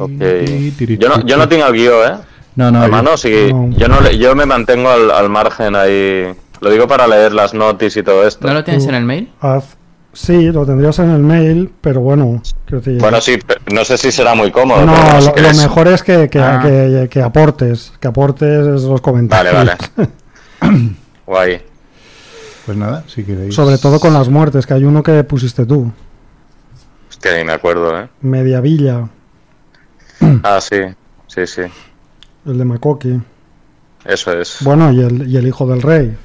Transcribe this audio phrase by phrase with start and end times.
[0.00, 0.10] Ok.
[0.98, 2.12] Yo no, yo no tengo guió, ¿eh?
[2.56, 3.70] No, no, Hermano, yo- sí, no.
[3.76, 6.26] yo, no, le- yo me mantengo al, al margen ahí.
[6.60, 8.46] Lo digo para leer las notis y todo esto.
[8.46, 9.30] ¿No lo tienes en el mail?
[9.40, 9.76] Haz-
[10.14, 13.38] Sí, lo tendrías en el mail, pero bueno, decir- Bueno, sí,
[13.72, 14.84] no sé si será muy cómodo.
[14.84, 16.60] No, pero lo, lo mejor es que, que, Ah.
[16.62, 19.54] que- que aportes, que aportes los comentarios.
[19.54, 20.10] Vale, vale.
[21.26, 21.62] Guay.
[22.66, 23.54] Pues nada, si queréis.
[23.54, 25.90] Sobre todo con las muertes, que hay uno que pusiste tú,
[27.08, 28.08] Hostia, ni me acuerdo, ¿eh?
[28.20, 29.08] Media Villa,
[30.44, 30.76] Ah, sí,
[31.26, 31.62] sí, sí.
[32.46, 33.20] el de Makoki.
[34.04, 34.58] Eso es.
[34.62, 36.16] Bueno, y el, y el hijo del rey.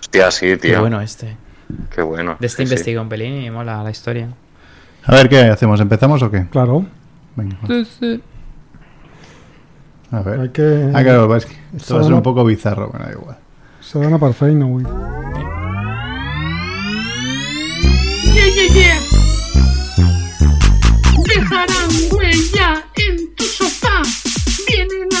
[0.00, 0.80] Hostia, sí, Qué tío.
[0.80, 1.36] bueno este.
[1.94, 2.36] Qué bueno.
[2.38, 2.72] De este Sí, sí.
[2.74, 4.28] investiga un pelín y mola la historia.
[5.04, 5.80] A ver, ¿qué hacemos?
[5.80, 6.46] ¿Empezamos o qué?
[6.50, 6.84] Claro,
[7.34, 7.56] Venga,
[10.10, 10.40] a ver.
[10.40, 10.90] hay que...
[10.94, 13.38] Ah, claro, es que esto va a ser un poco bizarro, bueno, da igual.
[13.80, 14.84] Se dan a per feina avui.
[21.52, 24.00] Dejarán huella en tu sofá.
[24.66, 25.11] Vienen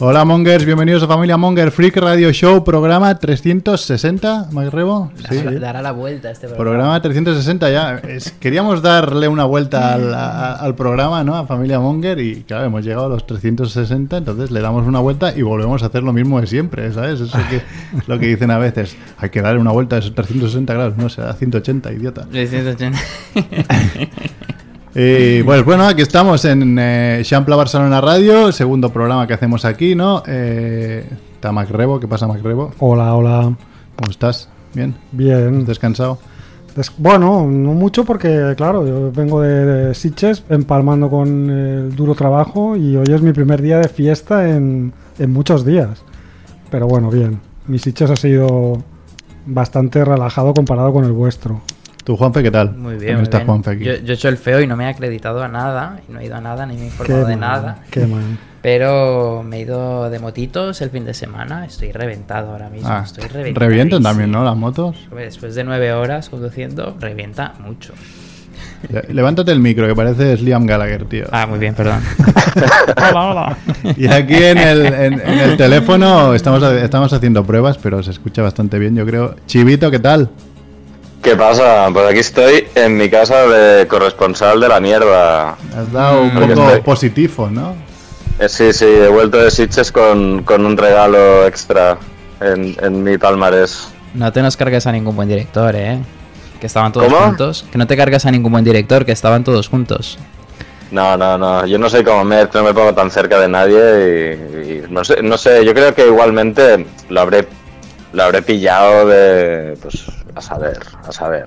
[0.00, 5.10] Hola Mongers, bienvenidos a Familia Monger Freak Radio Show, programa 360, Mike Rebo.
[5.28, 5.42] Sí.
[5.58, 6.70] Dará, la vuelta este programa.
[6.70, 7.94] Programa 360 ya.
[8.08, 11.34] Es- queríamos darle una vuelta al, a- al programa, ¿no?
[11.34, 15.36] A Familia Monger y claro, hemos llegado a los 360, entonces le damos una vuelta
[15.36, 17.20] y volvemos a hacer lo mismo de siempre, ¿sabes?
[17.20, 18.96] Eso que es lo que dicen a veces.
[19.18, 22.22] Hay que darle una vuelta a esos 360 grados, no sé, a 180, idiota.
[22.30, 22.98] De 180.
[24.94, 29.94] Y pues bueno, aquí estamos en eh, Champla Barcelona Radio, segundo programa que hacemos aquí,
[29.94, 30.22] ¿no?
[30.26, 32.72] Eh, está Mac Rebo, ¿qué pasa Mac Rebo?
[32.78, 33.42] Hola, hola.
[33.96, 34.48] ¿Cómo estás?
[34.74, 34.94] ¿Bien?
[35.12, 35.60] Bien.
[35.60, 36.18] ¿Has descansado?
[36.74, 42.14] Des- Bueno, no mucho porque, claro, yo vengo de, de Sitges empalmando con el duro
[42.14, 46.02] trabajo y hoy es mi primer día de fiesta en, en muchos días.
[46.70, 47.40] Pero bueno, bien.
[47.66, 48.82] Mi Sitges ha sido
[49.46, 51.60] bastante relajado comparado con el vuestro.
[52.08, 52.74] ¿Tú, Juanfe, qué tal?
[52.74, 53.08] Muy bien.
[53.08, 53.46] ¿Cómo muy está bien.
[53.48, 53.84] Juanfe aquí?
[53.84, 56.00] Yo, yo he hecho el feo y no me he acreditado a nada.
[56.08, 57.78] Y no he ido a nada, ni me he informado de mal, nada.
[57.90, 58.22] Qué mal.
[58.62, 61.66] Pero me he ido de motitos el fin de semana.
[61.66, 62.88] Estoy reventado ahora mismo.
[62.90, 63.66] Ah, Estoy reventado.
[63.68, 64.42] revientan también, ¿no?
[64.42, 64.96] Las motos.
[65.14, 67.92] Después de nueve horas conduciendo, revienta mucho.
[68.88, 71.26] Le- Levántate el micro, que pareces Liam Gallagher, tío.
[71.30, 72.00] Ah, muy bien, perdón.
[73.10, 73.58] Hola, hola.
[73.98, 78.40] Y aquí en el, en- en el teléfono estamos, estamos haciendo pruebas, pero se escucha
[78.40, 79.36] bastante bien, yo creo.
[79.46, 80.30] Chivito, ¿qué tal?
[81.28, 81.90] ¿Qué pasa?
[81.92, 85.50] Pues aquí estoy en mi casa de corresponsal de la mierda.
[85.76, 87.76] Has dado un Porque poco estoy- positivo, ¿no?
[88.38, 91.98] Eh, sí, sí, he vuelto de Sitges con, con un regalo extra
[92.40, 93.88] en, en mi palmarés.
[94.14, 95.98] No te nos cargues a ningún buen director, ¿eh?
[96.60, 97.26] Que estaban todos ¿Cómo?
[97.26, 97.66] juntos.
[97.70, 100.18] Que no te cargas a ningún buen director, que estaban todos juntos.
[100.90, 104.38] No, no, no, yo no soy como Mert, no me pongo tan cerca de nadie
[104.66, 107.46] y, y no sé, no sé, yo creo que igualmente lo habré,
[108.14, 111.46] lo habré pillado de, pues, a saber, a saber.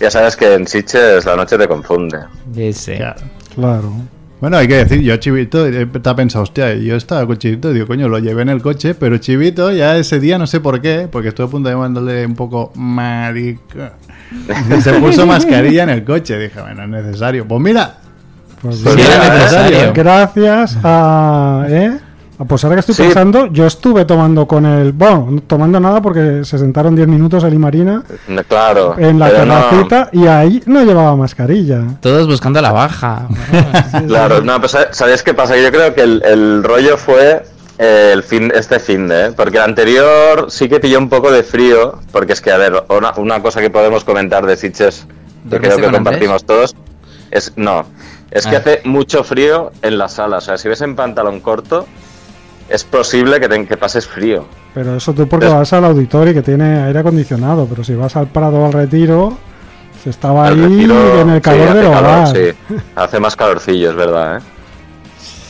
[0.00, 2.18] Ya sabes que en Sitges la noche te confunde.
[2.98, 3.16] Ya.
[3.54, 3.92] Claro.
[4.40, 7.72] Bueno, hay que decir, yo Chivito, eh, te ha pensado, hostia, yo estaba con Chivito,
[7.72, 10.82] digo, coño, lo llevé en el coche, pero Chivito ya ese día, no sé por
[10.82, 13.78] qué, porque estuve a punto de llamándole un poco marico,
[14.82, 17.48] se puso mascarilla en el coche, dije, bueno, es necesario.
[17.48, 17.94] Pues mira,
[18.60, 19.70] Pues Pues Sí, era era necesario.
[19.70, 19.92] necesario.
[19.94, 21.66] Gracias a...
[21.70, 21.98] ¿eh?
[22.38, 23.02] Ah, Pues ahora que estoy Sí.
[23.04, 24.92] pensando, yo estuve tomando con el...
[24.92, 28.94] Bueno, no tomando nada porque se sentaron 10 minutos él y Marina No, Claro.
[28.98, 31.82] en la no- terracita y ahí no llevaba mascarilla.
[32.00, 33.26] Todos buscando la baja.
[34.06, 35.56] Claro, no, pues ¿sabéis qué pasa?
[35.56, 37.44] Yo creo que el, el rollo fue
[37.78, 39.32] eh, el fin, este fin de, ¿eh?
[39.36, 42.84] porque el anterior sí que pilló un poco de frío, porque es que, a ver,
[42.88, 46.74] una, una cosa que podemos comentar de Sitges, que ¿Dormiste creo que compartimos todos,
[47.30, 47.84] es, no,
[48.30, 48.60] es que Ah.
[48.60, 51.86] hace mucho frío en la sala, o sea, si ves en pantalón corto,
[52.68, 54.44] es posible que, te, que pases frío.
[54.74, 58.26] Pero eso tú porque vas al auditorio que tiene aire acondicionado, pero si vas al
[58.28, 59.36] Prado al Retiro,
[60.02, 62.78] se estaba ahí retiro, en el sí, calor hace del calor, sí.
[62.94, 64.40] Hace más calorcillo, es verdad, ¿eh?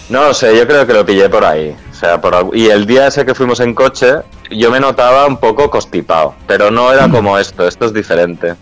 [0.09, 1.75] No lo sé, yo creo que lo pillé por ahí.
[1.91, 4.13] O sea, por, y el día ese que fuimos en coche,
[4.51, 6.35] yo me notaba un poco constipado.
[6.47, 8.55] Pero no era como esto, esto es diferente.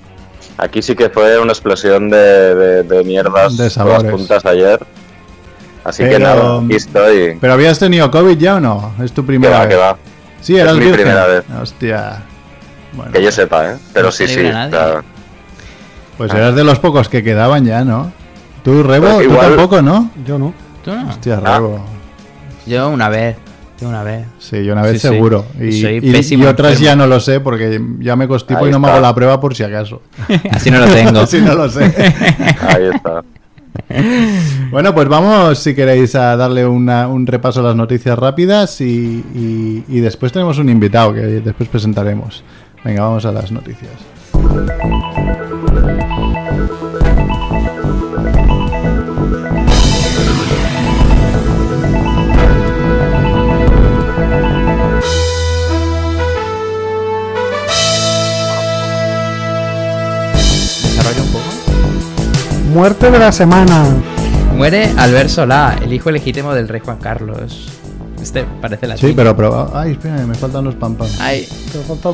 [0.56, 4.10] Aquí sí que fue una explosión de, de, de mierdas De sabores.
[4.10, 4.80] juntas ayer.
[5.84, 7.36] Así que nada, aquí estoy.
[7.40, 8.94] ¿pero habías tenido COVID ya o no?
[9.02, 9.68] Es tu Que primera va, vez.
[9.68, 9.96] que va.
[10.40, 11.02] Sí, eras Es mi virgen.
[11.04, 11.44] primera vez.
[11.60, 12.22] Hostia.
[12.94, 13.76] Bueno, Que yo sepa, ¿eh?
[13.92, 14.40] Pero No sí, sí.
[16.16, 18.12] Pues eras de los pocos que quedaban ya, ¿no?
[18.62, 20.10] Tú, Rebo, Pues tú tampoco, ¿no?
[20.26, 20.54] Yo no.
[20.84, 21.08] ¿Tú no?
[21.08, 21.56] Hostia, Ah.
[21.56, 21.84] Rebo.
[22.66, 23.36] Yo una vez.
[23.80, 24.24] Yo una vez.
[24.38, 25.08] Sí, yo una vez Sí, sí.
[25.14, 25.44] seguro.
[25.60, 26.86] Y, Soy y- pésimo y otras enfermo.
[26.86, 29.40] ya no lo sé porque ya me constipo Ahí y no me hago la prueba
[29.40, 30.00] por si acaso.
[30.52, 31.26] Así no lo tengo.
[31.26, 31.82] si no lo sé.
[31.84, 33.22] Ahí está.
[34.70, 39.84] Bueno, pues vamos, si queréis, a darle un repaso a las noticias rápidas y, y-
[39.88, 42.42] y después tenemos un invitado que después presentaremos.
[42.84, 43.90] Venga, vamos a las noticias.
[62.74, 63.84] Muerte de la semana.
[64.56, 67.68] Muere Albert Solá, el hijo legítimo del rey Juan Carlos.
[68.20, 69.08] Este parece latino.
[69.08, 71.06] Sí, pero, pero ay, espera, me faltan los pam pam.
[71.20, 71.46] Ay,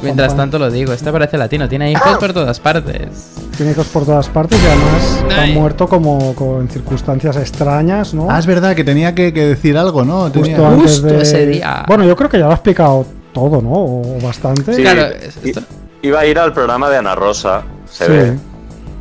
[0.02, 3.30] mientras tanto lo digo, este parece latino, tiene hijos por todas partes.
[3.56, 5.52] Tiene hijos por todas partes y además Ay.
[5.52, 8.26] ha muerto como, como en circunstancias extrañas, ¿no?
[8.30, 10.30] Ah, es verdad que tenía que, que decir algo, ¿no?
[10.32, 11.22] Tenía- Justo antes Justo de...
[11.22, 11.84] ese día.
[11.86, 13.70] Bueno, yo creo que ya lo ha explicado todo, ¿no?
[13.72, 14.74] O bastante.
[14.74, 15.06] Sí, Claro,
[15.44, 15.62] esto-
[16.02, 18.10] iba a ir al programa de Ana Rosa, se Sí.
[18.12, 18.38] ve,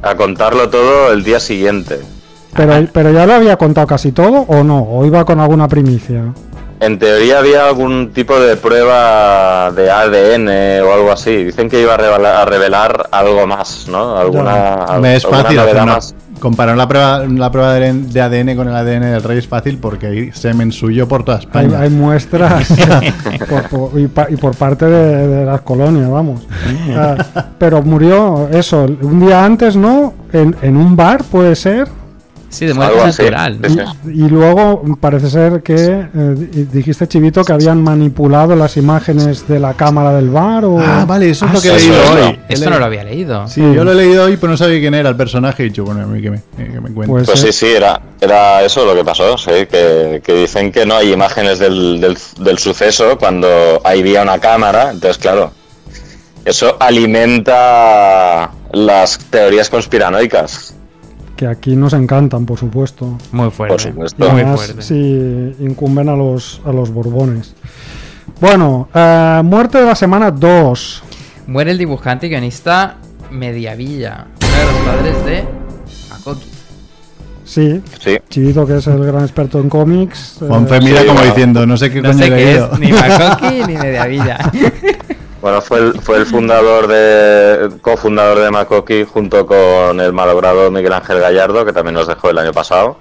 [0.01, 1.99] a contarlo todo el día siguiente.
[2.55, 6.33] Pero, pero ya lo había contado casi todo o no, o iba con alguna primicia.
[6.81, 11.43] En teoría había algún tipo de prueba de ADN o algo así.
[11.43, 14.17] Dicen que iba a revelar, a revelar algo más, ¿no?
[14.17, 16.15] Alguna, Hombre, es alguna fácil hacer novedad una- más.
[16.39, 20.07] comparar la prueba, la prueba de ADN con el ADN del rey es fácil porque
[20.07, 21.79] hay semen suyo por toda Hay, España.
[21.81, 22.69] hay muestras
[23.49, 26.47] por- por- y, pa- y por parte de, de las colonias, vamos.
[26.95, 27.17] Ah,
[27.57, 30.13] pero murió eso, un día antes, ¿no?
[30.31, 31.89] En, en un bar, puede ser.
[32.49, 33.59] Sí, de muerte Algo así, natural.
[33.67, 38.75] sí, Y, y luego parece ser que eh, di- dijiste, Chivito, que habían manipulado las
[38.77, 40.65] imágenes de la cámara del bar.
[40.65, 40.79] O...
[40.79, 42.33] Ah, vale, eso es Ah, lo que he eso leído hoy.
[42.33, 42.37] no.
[42.49, 43.47] Esto no lo había leído.
[43.47, 45.63] Sí, yo lo he leído hoy, pero no sabía quién era el personaje.
[45.63, 47.07] Y he dicho, bueno, a mí que me, eh, que me cuente.
[47.11, 47.47] Pues- Pues Sí.
[47.47, 51.13] sí, sí, era, era eso lo que pasó, sí, que, que dicen que no hay
[51.13, 53.47] imágenes del, del, del suceso cuando
[53.83, 55.51] había una cámara, entonces claro,
[56.45, 60.73] eso alimenta las teorías conspiranoicas,
[61.39, 63.17] Que aquí nos encantan, por supuesto.
[63.31, 63.73] Muy fuerte.
[63.75, 64.29] por Y supuesto.
[64.29, 64.81] Muy fuerte.
[64.81, 67.55] sí, incumben a los, a los Borbones.
[68.41, 71.03] Bueno, eh, muerte de la semana 2.
[71.47, 72.97] Muere el dibujante y guionista
[73.31, 75.43] Mediavilla, uno de los padres de
[76.09, 76.49] Makoki.
[77.45, 80.39] Sí, Sí, Chivito, que es el gran experto en cómics.
[80.41, 81.33] eh, Juanfe mira sí, como bueno.
[81.33, 84.37] diciendo, no sé qué No coño sé qué es, ni Makoki ni Mediavilla.
[85.41, 90.93] bueno, fue el, fue el fundador de, cofundador de Makoki junto con el malogrado Miguel
[90.93, 92.97] Ángel Gallardo, que también nos dejó el año pasado.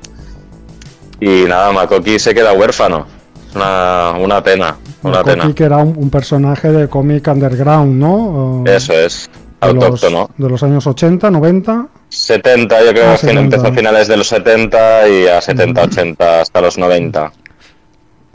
[1.20, 3.06] Y nada, Makoki se queda huérfano,
[3.48, 5.54] es una, una pena, una Makoki, pena.
[5.54, 8.62] que era un, un personaje de cómic underground, ¿no?
[8.66, 9.28] Eh, Eso es,
[9.60, 10.30] de los, autóctono.
[10.36, 11.88] de los años 80, 90.
[12.10, 13.40] 70, yo creo Ah, que 70.
[13.42, 17.32] empezó a finales de los 70 y a 70, 80 hasta los 90.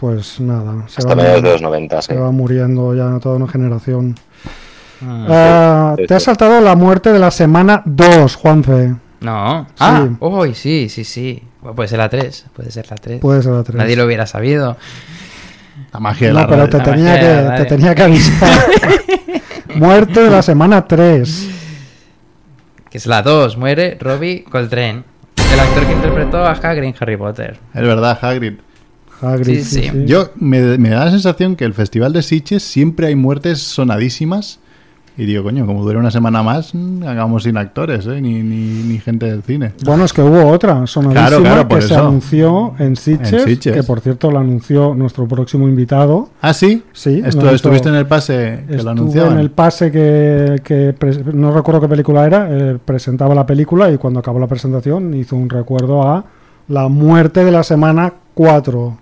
[0.04, 2.08] Pues nada, se, Hasta va, mediados de los 90, sí.
[2.08, 4.16] se va muriendo ya toda una generación.
[5.02, 8.96] Ah, sí, te has saltado la muerte de la semana 2, Juanfe.
[9.22, 9.66] No.
[9.80, 11.42] Ah, uy, sí, sí, sí.
[11.62, 12.48] Bueno, puede ser la 3.
[12.54, 13.22] Puede ser la 3.
[13.22, 13.78] Puede ser la 3.
[13.78, 14.76] Nadie lo hubiera sabido.
[15.94, 16.70] La magia de No, la pero radio.
[16.72, 18.60] te La tenía, que, te tenía que avisar.
[19.76, 21.50] muerte de la semana 3.
[22.90, 23.56] Que es la 2.
[23.56, 25.04] Muere Robbie Coltrane.
[25.54, 27.58] El actor que interpretó a Hagrid en Harry Potter.
[27.74, 28.56] Es verdad, Hagrid.
[29.24, 30.06] Hagrid, Sí, sí.
[30.06, 34.60] Yo me, me da la sensación que el Festival de Sitges siempre hay muertes sonadísimas.
[35.16, 38.20] Y digo, coño, como dura una semana más, mm, hagamos sin actores, ¿eh?
[38.20, 39.74] ni, ni, ni gente del cine.
[39.86, 43.40] Bueno, es que hubo otra sonadísima Claro, claro, por que se anunció en Sitges, En
[43.46, 43.74] Sitges.
[43.76, 46.30] que por cierto lo anunció nuestro próximo invitado.
[46.42, 46.82] Ah, sí.
[46.94, 49.34] Sí, Estu- estuviste en el pase que lo anunciaban.
[49.34, 50.96] en el pase que, que
[51.32, 55.36] no recuerdo qué película era, eh, presentaba la película y cuando acabó la presentación hizo
[55.36, 56.26] un recuerdo a
[56.70, 58.98] la muerte de la semana 4.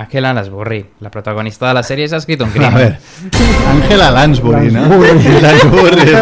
[0.00, 2.74] Angela Lansbury, la protagonista de la serie, se ha escrito un A crimen.
[2.74, 2.98] ver,
[3.68, 4.80] Ángela Lansbury, ¿no?
[4.80, 5.32] Lansbury.
[5.42, 6.12] Lansbury.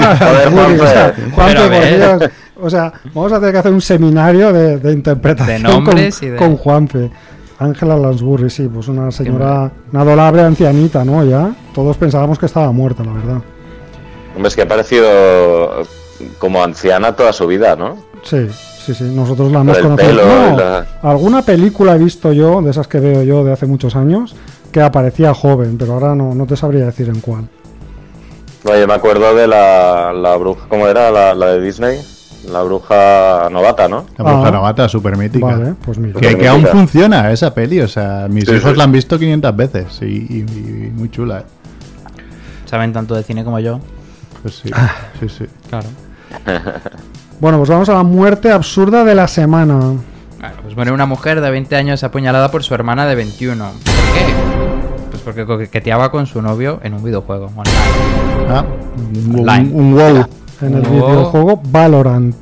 [0.81, 1.97] O sea, a por.
[2.21, 2.31] Dios.
[2.59, 6.29] O sea, vamos a tener que hacer un seminario de, de interpretación De nombres con,
[6.29, 7.11] y de- con Juanfe.
[7.59, 11.25] Ángela Lansbury, sí, pues una señora, una adorable ancianita, ¿no?
[11.25, 13.43] Ya, todos pensábamos que estaba muerta, la verdad.
[14.35, 15.09] Hombre, es que ha parecido
[16.39, 17.97] como anciana toda su vida, ¿no?
[18.29, 18.49] Sí,
[18.85, 20.09] sí, sí, nosotros la hemos conocido.
[20.09, 23.67] pelo No, la- Alguna película he visto yo, de esas que veo yo de hace
[23.67, 24.35] muchos años,
[24.73, 27.49] que aparecía joven, pero ahora no, no te sabría decir en cuál.
[28.65, 31.11] No, yo me acuerdo de la, la bruja, ¿cómo era?
[31.13, 31.99] La, la de Disney.
[32.51, 34.07] La bruja novata, ¿no?
[34.19, 34.51] La bruja Ah.
[34.53, 35.47] novata, súper mítica.
[35.47, 36.21] Vale, pues mira.
[36.21, 38.77] Que, que aún funciona esa peli, o sea, mis Sí, hijos sí.
[38.77, 40.47] la han visto 500 veces y, y-
[40.89, 41.41] y muy chula.
[41.41, 41.45] ¿eh?
[42.67, 43.81] Saben tanto de cine como yo.
[44.43, 44.95] Pues sí, Ah.
[45.19, 45.47] sí, sí.
[45.69, 45.89] Claro.
[47.41, 49.75] Bueno, pues vamos a la muerte absurda de la semana.
[50.41, 53.65] Bueno, pues muere una mujer de 20 años apuñalada por su hermana de 21.
[53.65, 54.35] ¿Por qué?
[55.11, 57.47] Pues porque coqueteaba con su novio en un videojuego.
[57.47, 57.71] online.
[58.49, 58.65] Ah,
[58.97, 59.71] un, Online.
[59.75, 60.25] un- un wow.
[60.63, 62.35] En el videojuego Valorant.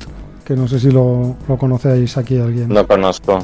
[0.45, 2.69] Que no sé si lo, lo conocéis aquí alguien.
[2.69, 3.39] No conozco.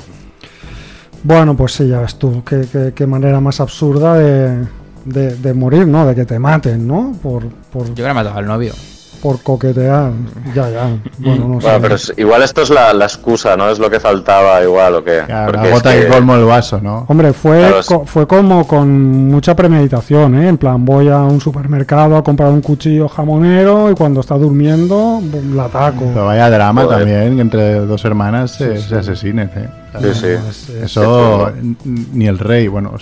[1.24, 2.44] Bueno, pues sí, ya ves tú.
[2.46, 4.66] Qué, qué- qué manera más absurda de,
[5.06, 6.06] de- de morir, ¿no?
[6.06, 7.14] De que te maten, ¿no?
[7.22, 8.74] Por, por, Yo hubiera matado al novio.
[9.22, 10.12] Por coquetear.
[10.56, 10.90] Ya, ya.
[11.20, 11.68] Bueno, no sé.
[11.82, 13.70] Pero es- igual esto es la, la excusa, ¿no?
[13.70, 15.22] Es lo que faltaba igual o qué.
[15.26, 17.06] Claro, Porque la gota es que que- colmo el vaso, ¿no?
[17.08, 20.50] Hombre, fue, Claro, es- co- fue como con mucha premeditación, ¿eh?
[20.50, 25.22] En plan, voy a un supermercado a comprar un cuchillo jamonero y cuando está durmiendo,
[25.54, 26.06] la ataco.
[26.14, 26.98] Pero vaya drama Joder.
[27.00, 29.70] también que entre dos hermanas se, se asesinen, ¿eh?
[30.02, 30.28] Sí, sí.
[30.28, 31.52] Es- Eso
[31.86, 32.94] ni el rey, bueno,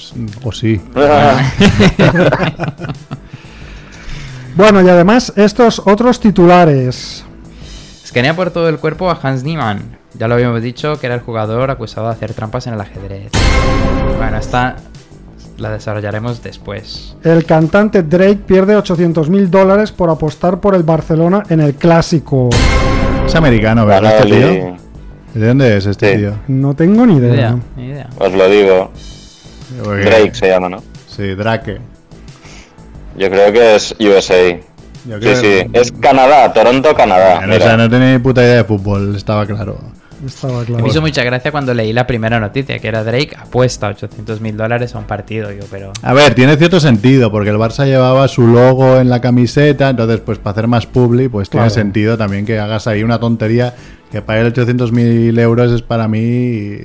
[0.44, 0.82] o sí.
[4.60, 7.24] Bueno, y además, estos otros titulares.
[8.04, 9.98] Escanea por todo el cuerpo a Hans Niemann.
[10.16, 13.32] Ya lo habíamos dicho que era el jugador acusado de hacer trampas en el ajedrez.
[14.18, 14.75] Bueno, esta
[15.60, 17.16] la desarrollaremos después.
[17.24, 22.50] El cantante Drake pierde 800 mil dólares por apostar por el Barcelona en el clásico.
[23.25, 24.18] Es americano, ¿verdad?
[24.20, 24.78] Este tío?
[25.36, 26.18] ¿De dónde es este Sí.
[26.20, 26.34] tío?
[26.50, 27.32] No tengo ni Ni idea.
[27.34, 28.10] idea, ni idea.
[28.18, 28.92] os lo digo.
[29.86, 30.84] Porque- Drake se llama, ¿no?
[31.08, 31.80] Sí, Drake.
[33.20, 34.58] Yo creo que es USA.
[35.06, 35.70] Yo Sí, sí.
[35.74, 37.40] Es Canadá, Toronto, Canadá.
[37.40, 39.78] Bueno, o sea, no tenía ni puta idea de fútbol, estaba claro.
[40.26, 40.88] Estaba Me claro.
[40.88, 44.96] hizo mucha gracia cuando leí la primera noticia, que era Drake apuesta 800 mil dólares
[44.96, 45.52] a un partido.
[45.52, 49.20] Yo, pero A ver, tiene cierto sentido, porque el Barça llevaba su logo en la
[49.20, 53.20] camiseta, entonces, pues para hacer más publi, pues tiene sentido también que hagas ahí una
[53.20, 53.76] tontería
[54.12, 56.78] que pagar 800.000 euros es para mí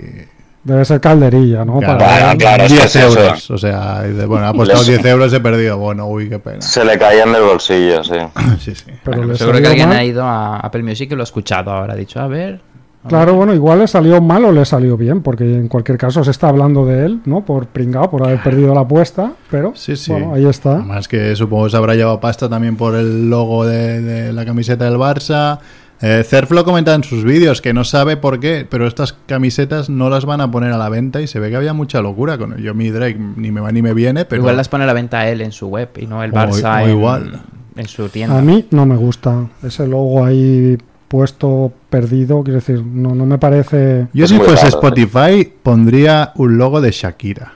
[0.65, 1.79] Debe ser calderilla, ¿no?
[1.79, 1.99] Claro.
[1.99, 3.21] Para- claro, es que 10 es eso.
[3.21, 3.51] euros.
[3.51, 5.77] O sea, dice, bueno, ha apostado Les- 10 euros, he perdido.
[5.77, 6.63] Bueno, uy, qué pena.
[6.63, 8.15] Se le caían del bolsillo, sí.
[8.61, 8.85] Sí, sí.
[9.05, 9.99] pero Bueno, seguro que alguien mal.
[9.99, 11.93] ha ido a Apple Music y lo ha escuchado ahora.
[11.93, 12.61] Ha dicho, a ver.
[13.05, 13.35] a Claro, ver.
[13.37, 16.49] bueno, igual le salió mal o le salió bien, porque en cualquier caso se está
[16.49, 17.45] hablando de él, ¿no?
[17.45, 20.13] Por pringado, por haber perdido la apuesta, pero Sí, sí.
[20.13, 20.77] bueno, ahí está.
[20.77, 24.47] Además que supongo que se habrá llevado pasta también por el logo de, de la
[24.47, 25.59] camiseta del Barça.
[26.07, 29.89] Eh, Cerf lo comenta en sus vídeos, que no sabe por qué, pero estas camisetas
[29.89, 32.37] no las van a poner a la venta y se ve que había mucha locura
[32.37, 34.87] con yo mi Drake ni me va ni me viene, pero Igual las pone a
[34.87, 37.41] la venta él en su web y no el O- Barça o en, igual.
[37.77, 38.39] en su tienda.
[38.39, 40.77] A mí no me gusta ese logo ahí
[41.09, 44.09] puesto perdido, quiero decir, no, no me parece...
[44.13, 47.53] yo si muy fuese raro, Spotify pondría un logo de Shakira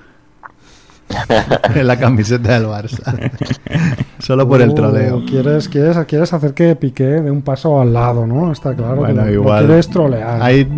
[1.74, 3.30] en la camiseta del Barça.
[4.18, 5.24] Solo por el Uh, troleo.
[5.24, 8.50] Quieres, quieres, quieres hacer que Piqué de un paso al lado, ¿no?
[8.52, 9.66] Está claro Bueno, que lo- lo igual.
[9.66, 10.42] quieres trolear.
[10.42, 10.68] Hay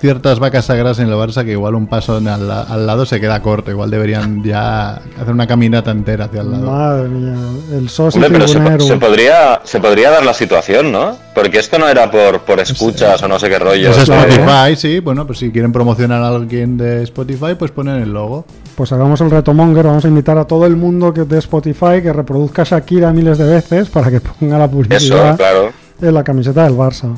[0.00, 3.42] ciertas vacas sagradas en el Barça que igual un paso al, al lado se queda
[3.42, 3.70] corto.
[3.70, 6.70] Igual deberían ya hacer una caminata entera hacia el lado.
[6.72, 7.34] Madre mía,
[7.74, 11.16] el socio Hombre, pero se, podría, se podría dar la situación, ¿no?
[11.34, 13.90] Porque esto no era por, por escuchas o no sé qué rollo.
[13.90, 14.30] Es claro.
[14.30, 15.00] Spotify, sí.
[15.00, 18.46] Bueno, pues si quieren promocionar a alguien de Spotify, pues ponen el logo.
[18.76, 22.02] Pues hagamos el reto Monger, vamos a invitar a todo el mundo que de Spotify
[22.02, 25.70] que reproduzca Shakira miles de veces para que ponga la Eso, publicidad claro.
[26.00, 27.14] en la camiseta del Barça.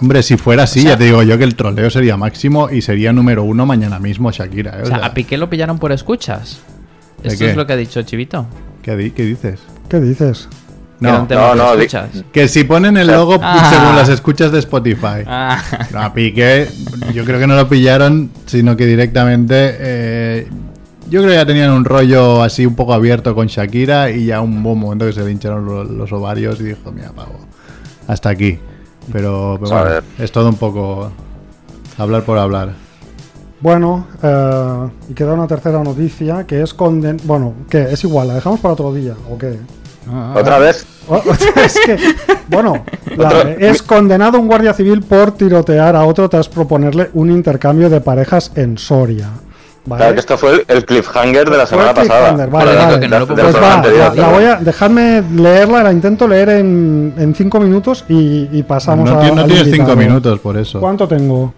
[0.00, 3.12] Hombre, si fuera así, ya te digo yo que el troleo sería máximo y sería
[3.12, 4.78] número uno mañana mismo Shakira.
[4.78, 4.82] ¿eh?
[4.84, 6.60] O sea, a Piqué lo pillaron por escuchas.
[7.24, 7.50] ¿De Esto qué?
[7.50, 8.46] es lo que ha dicho Chivito.
[8.82, 9.58] ¿Qué, di- qué dices?
[9.88, 10.48] ¿Qué dices?
[11.02, 12.10] Que era No, un tema no, no, escuchas.
[12.32, 13.70] que si ponen el logo Ah.
[13.70, 15.24] según las escuchas de Spotify.
[15.26, 16.68] Ah, No, a Piqué,
[17.12, 19.54] yo creo que no lo pillaron, sino que directamente.
[19.78, 20.48] eh,
[21.10, 24.40] yo creo que ya tenían un rollo así un poco abierto con Shakira y ya
[24.40, 27.34] un buen momento que se le hincharon lo- los, ovarios y dijo: Mira, pavo,
[28.08, 28.58] hasta aquí.
[29.12, 31.10] Pero, bueno, es todo un poco
[31.98, 32.72] hablar por hablar.
[33.60, 37.16] Bueno, eh, y queda una tercera noticia que es conden...
[37.24, 37.82] Bueno, ¿qué?
[37.92, 39.56] Es igual, ¿la dejamos para otro día o qué?
[40.10, 40.86] Ah, ¿Otra vez?
[41.08, 41.20] O-
[41.64, 41.96] es que,
[42.48, 42.84] bueno,
[43.16, 48.00] la- es condenado un guardia civil por tirotear a otro tras proponerle un intercambio de
[48.00, 49.28] parejas en Soria.
[49.84, 49.98] ¿vale?
[50.00, 52.32] Claro que esto fue el, el cliffhanger de la semana pasada.
[52.46, 53.08] vale, vale.
[53.08, 53.82] no Pues va,
[54.14, 59.10] la, voy a dejarme leerla, la intento leer en, en cinco minutos y, y pasamos
[59.10, 59.28] no a.
[59.30, 60.78] no tienes cinco minutos por eso.
[60.78, 61.52] ¿Cuánto tengo?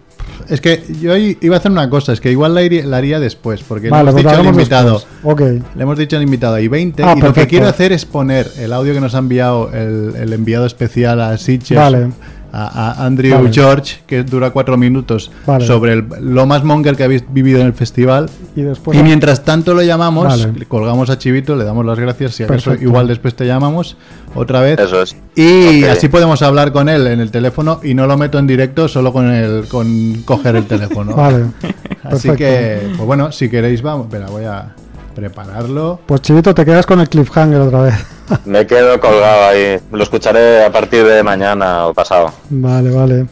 [0.49, 3.19] Es que yo iba a hacer una cosa, es que igual la, iría- la haría
[3.21, 4.93] después, porque Vale, le hemos pues dicho al invitado.
[4.95, 5.23] después.
[5.25, 5.41] Ok.
[5.77, 7.03] Le hemos dicho al invitado y 20.
[7.03, 10.15] Ah, y lo que quiero hacer es poner el audio que nos ha enviado el,
[10.17, 12.11] el enviado especial a Sitges, Vale.
[12.57, 13.51] A, a Andrew Vale.
[13.53, 15.67] George, que dura cuatro minutos, Vale.
[15.67, 18.31] sobre el- lo más monger que habéis vivido en el festival.
[18.55, 18.97] Y después.
[18.97, 20.53] y mientras tanto lo llamamos, Vale.
[20.57, 22.35] le colgamos a Chivito, le damos las gracias.
[22.37, 23.97] Si acaso, igual después te llamamos
[24.37, 24.79] otra vez.
[24.79, 25.17] Eso es.
[25.35, 28.87] Y así podemos hablar con él en el teléfono y no lo meto en directo
[28.87, 31.13] solo con el con coger el teléfono.
[31.17, 31.47] Vale.
[32.05, 32.37] Así perfecto.
[32.37, 34.07] que, pues bueno, si queréis, vamos.
[34.07, 34.75] Espera, voy a
[35.15, 36.01] prepararlo.
[36.07, 37.95] Pues Chivito, te quedas con el cliffhanger otra vez.
[38.45, 39.79] Me quedo colgado ahí.
[39.93, 42.33] Lo escucharé a partir de mañana o pasado.
[42.51, 43.27] Vale, vale.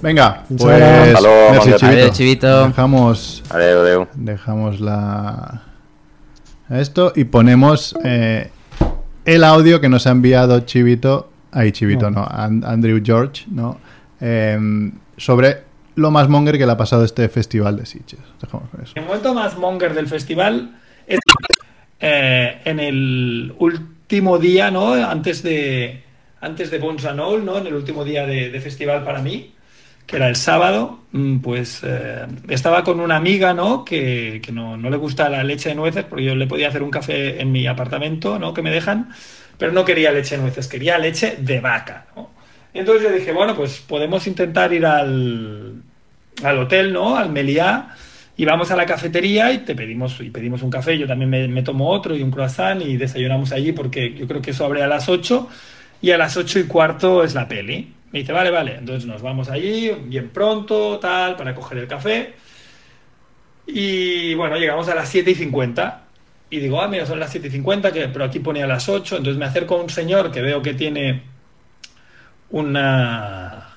[0.00, 0.82] Venga, pues.
[0.82, 1.70] Hasta luego, merci.
[1.74, 1.86] Chivito.
[1.86, 2.66] Adiós, Chivito.
[2.68, 4.06] Dejamos, adeu.
[4.14, 5.62] dejamos la
[6.70, 8.50] esto y ponemos eh,
[9.24, 13.78] el audio que nos ha enviado Chivito, ahí Chivito, no, An- Andrew George, no,
[14.20, 15.62] Em, sobre
[15.94, 18.18] lo más monger que le ha pasado este festival de Sitges.
[18.40, 18.92] Dejamos con eso.
[18.96, 21.20] El momento más monger del festival es
[22.00, 23.86] eh, en el último
[24.38, 24.92] día, ¿no?
[24.94, 26.02] Antes de
[26.40, 27.58] antes de Bonsanol, ¿no?
[27.58, 29.54] En el último día de, de festival para mí,
[30.06, 33.84] que era el sábado, mm, pues eh, estaba con una amiga, ¿no?
[33.84, 36.82] Que, que no, no le gusta la leche de nueces, porque yo le podía hacer
[36.82, 38.54] un café en mi apartamento, ¿no?
[38.54, 39.10] Que me dejan,
[39.58, 42.30] pero no quería leche de nueces, quería leche de vaca, ¿no?
[42.72, 45.82] Entonces yo dije, bueno, pues podemos intentar ir al,
[46.42, 47.16] al hotel, ¿no?
[47.16, 47.94] Al Meliá,
[48.38, 51.62] y vamos a la cafetería y te pedimos, y pedimos un café, yo también me,
[51.64, 54.86] tomo otro y un croissant y desayunamos allí porque yo creo que eso abre a
[54.86, 55.48] las 8
[56.02, 57.92] y a las 8 y cuarto es la peli.
[58.12, 62.34] Me dice, vale, vale, entonces nos vamos allí bien pronto, tal, para coger el café.
[63.66, 66.04] Y bueno, llegamos a las 7 y 50.
[66.50, 69.16] Y digo, ah, mira, son las 7 y 50, que, pero aquí ponía las 8.
[69.16, 71.22] Entonces me acerco a un señor que veo que tiene
[72.50, 73.67] una,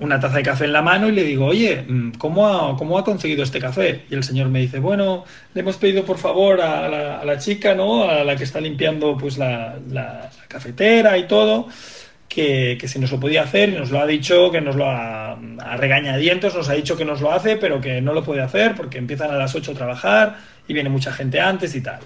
[0.00, 2.98] una taza de café en la mano y le digo, oye, mm, ¿cómo ha, ¿cómo
[2.98, 4.04] ha conseguido este café?
[4.10, 6.88] Y el señor me dice, bueno, le hemos pedido por favor a
[7.24, 8.04] la, chica, ¿no?
[8.08, 9.78] A la que está limpiando pues la,
[10.48, 11.68] cafetera y todo,
[12.28, 14.86] que, que si nos lo podía hacer y nos lo ha dicho, que nos lo
[14.86, 18.74] ha, a nos ha dicho que nos lo hace, pero que no lo puede hacer
[18.74, 22.00] porque empiezan a las 8 a trabajar y viene mucha gente antes y tal.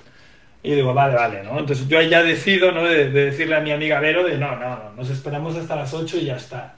[0.62, 1.58] Y yo digo, vale, vale, ¿no?
[1.58, 2.84] Entonces yo ahí ya decido, ¿no?
[2.84, 5.92] De, de decirle a mi amiga Vero de, no, no, no, nos esperamos hasta las
[5.94, 6.74] 8 y ya está.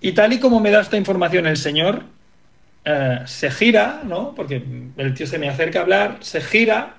[0.00, 2.04] Y tal y como me da esta información el señor,
[2.84, 4.34] eh, se gira, ¿no?
[4.34, 4.62] Porque
[4.96, 6.94] el tío se me acerca a hablar, se gira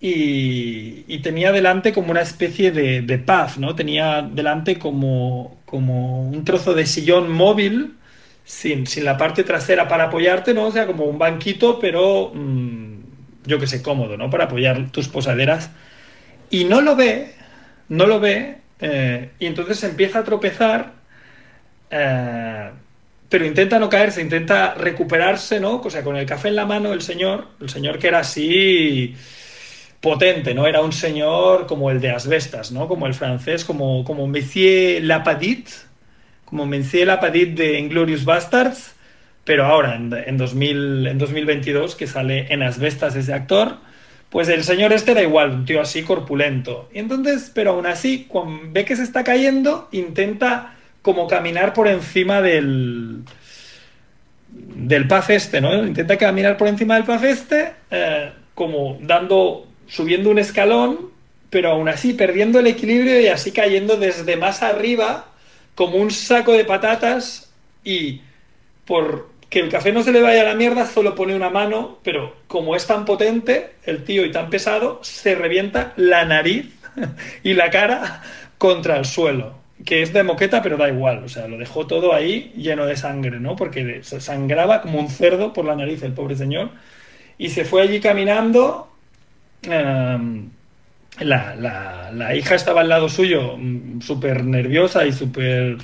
[0.00, 3.74] y, tenía delante como una especie de, de paz, ¿no?
[3.74, 7.96] Tenía delante como, como un trozo de sillón móvil
[8.44, 10.70] sin, sin la parte trasera para apoyarte, ¿no?
[10.70, 12.98] Sea, como un banquito, pero mm,
[13.44, 14.30] yo que sé, cómodo, ¿no?
[14.30, 15.70] Para apoyar tus posaderas.
[16.50, 17.34] Y no lo ve,
[17.88, 20.92] no lo ve, eh, y entonces empieza a tropezar,
[21.90, 22.70] eh,
[23.28, 25.80] pero intenta no caerse, intenta recuperarse, ¿no?
[25.80, 29.14] O sea, con el café en la mano, el señor, el señor que era así
[30.00, 30.66] potente, ¿no?
[30.66, 32.88] Era un señor como el de Asbestas, ¿no?
[32.88, 35.68] Como el francés, como, como Monsieur Lapadit,
[36.44, 38.94] como Monsieur Lapadit de Inglorious Bastards,
[39.44, 43.76] pero ahora, en, en 2000, en 2022, que sale en Asbestas ese actor,
[44.30, 46.88] pues el señor este era igual, un tío así corpulento.
[46.92, 50.74] Y entonces, pero aún así, cuando ve que se está cayendo, intenta
[51.08, 53.22] como caminar por encima del,
[54.50, 55.74] del paz este, ¿no?
[55.86, 61.08] Intenta caminar por encima del paz este, eh, como dando, subiendo un escalón,
[61.48, 65.28] pero aún así perdiendo el equilibrio y así cayendo desde más arriba,
[65.74, 68.20] como un saco de patatas y
[68.84, 72.00] por que el café no se le vaya a la mierda, solo pone una mano,
[72.02, 76.66] pero como es tan potente, el tío y tan pesado, se revienta la nariz
[77.42, 78.22] y la cara
[78.58, 79.67] contra el suelo.
[79.84, 81.22] Que es de moqueta, pero da igual.
[81.24, 83.54] O sea, lo dejó todo ahí lleno de sangre, ¿no?
[83.56, 86.70] Porque se sangraba como un cerdo por la nariz el pobre señor.
[87.38, 88.86] Y se fue allí caminando.
[89.62, 90.50] em,
[91.20, 95.78] la, la- la hija estaba al lado suyo, mm, súper nerviosa y súper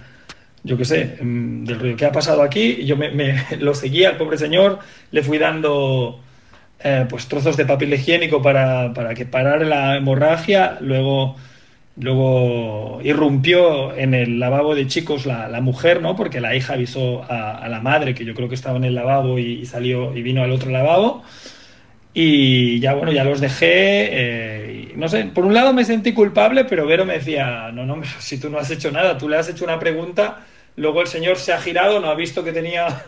[0.63, 2.85] yo qué sé, mm, del rollo, ¿qué ha pasado aquí?
[2.87, 4.79] Yo me, me- lo seguía al pobre señor,
[5.11, 6.21] le fui dando
[6.81, 11.37] eh, pues trozos de papel higiénico para, para que parara la hemorragia, luego,
[11.97, 16.17] luego irrumpió en el lavabo de chicos la, mujer, ¿no?
[16.17, 19.39] Porque la hija avisó a, la madre, que yo creo que estaba en el lavabo
[19.39, 21.23] y, salió y vino al otro lavabo.
[22.13, 24.09] Y ya bueno, ya los dejé.
[24.13, 28.01] eh, no sé, por un lado me sentí culpable, pero Vero me decía, no, no,
[28.19, 30.45] si tú no has hecho nada, tú le has hecho una pregunta,
[30.77, 33.05] luego el señor se ha girado, no ha visto que tenía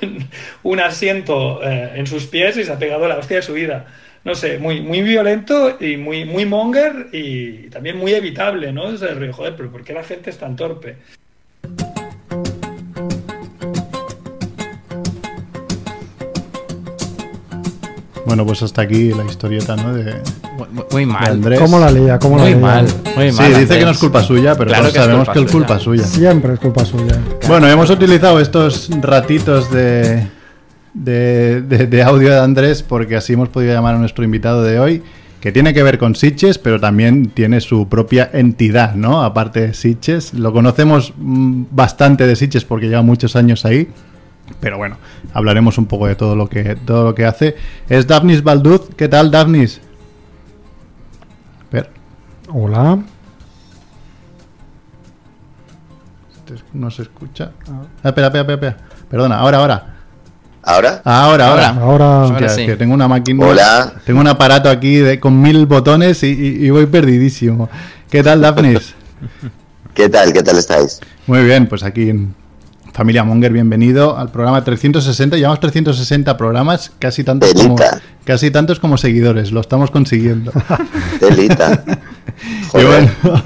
[0.62, 3.86] un asiento eh, en sus pies y se ha pegado la hostia de su vida.
[4.26, 8.96] No sé, muy, muy violento y muy, muy monger y también muy evitable, ¿no?
[8.98, 10.96] Sea, el rollo, joder, pero ¿por qué la gente es tan torpe?
[18.24, 19.94] Bueno, pues hasta aquí la historieta, ¿no?
[19.94, 20.14] De,
[20.56, 21.30] Muy, muy- muy de mal.
[21.32, 21.60] Andrés.
[21.60, 22.18] ¿Cómo la leía?
[22.18, 22.62] ¿Cómo la Muy leía?
[22.66, 22.86] mal.
[23.14, 23.48] Muy Sí, mal.
[23.48, 23.78] dice Andrés.
[23.78, 25.52] que no es culpa suya, pero Claro todos que es sabemos que es suya.
[25.52, 26.04] culpa suya.
[26.04, 27.18] Siempre es culpa suya.
[27.46, 30.26] Bueno, hemos utilizado estos ratitos de,
[31.04, 34.78] de, de- de audio de Andrés porque así hemos podido llamar a nuestro invitado de
[34.80, 35.02] hoy,
[35.40, 39.22] que tiene que ver con Sitges, pero también tiene su propia entidad, ¿no?
[39.22, 40.32] Aparte de Sitges.
[40.34, 43.88] Lo conocemos mm, bastante de Sitges porque lleva muchos años ahí.
[44.60, 44.96] Pero bueno,
[45.34, 47.56] hablaremos un poco de todo lo que, todo lo que hace.
[47.88, 48.88] Es Daphnis Balduz.
[48.96, 49.80] ¿Qué tal, Daphnis?
[51.70, 51.90] Ver.
[52.52, 52.98] Hola.
[56.72, 57.50] No se escucha.
[57.68, 58.76] Ah, espera, espera, espera, espera.
[59.10, 59.95] Perdona, ahora, ahora.
[60.66, 61.00] ¿Ahora?
[61.04, 61.68] Ahora, ahora.
[62.28, 62.48] Ahora.
[62.48, 62.66] Sí.
[62.66, 63.46] que tengo una máquina.
[63.46, 63.92] Hola.
[64.04, 67.70] Tengo un aparato aquí de- con mil botones y, y- y voy perdidísimo.
[68.10, 68.94] ¿Qué tal, Daphnis?
[69.94, 70.32] ¿Qué tal?
[70.32, 71.00] ¿Qué tal estáis?
[71.28, 72.34] Muy bien, pues aquí en
[72.92, 75.36] Familia Monger, bienvenido al programa 360.
[75.36, 78.00] Llevamos 360 programas, casi tantos como Telita.
[78.24, 79.52] casi tantos como seguidores.
[79.52, 80.52] Lo estamos consiguiendo.
[81.20, 81.84] Telita.
[82.38, 83.08] Y Joder.
[83.22, 83.42] bueno,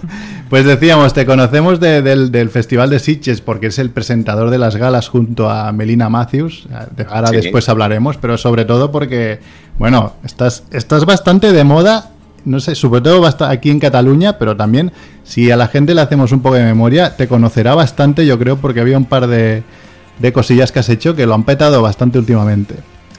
[0.51, 4.59] pues decíamos, te conocemos de- del, del Festival de Sitges porque es el presentador de
[4.59, 6.67] las galas junto a Melina Matthews.
[6.97, 7.37] De- Ahora Sí.
[7.37, 9.39] después hablaremos, pero sobre todo porque,
[9.79, 12.11] bueno, estás, estás bastante de moda,
[12.45, 14.91] no sé, sobre todo basta- aquí en Cataluña, pero también
[15.25, 18.57] si a la gente le hacemos un poco de memoria, te conocerá bastante, yo creo,
[18.57, 19.63] porque había un par de,
[20.19, 22.75] de cosillas que has hecho que lo han petado bastante últimamente.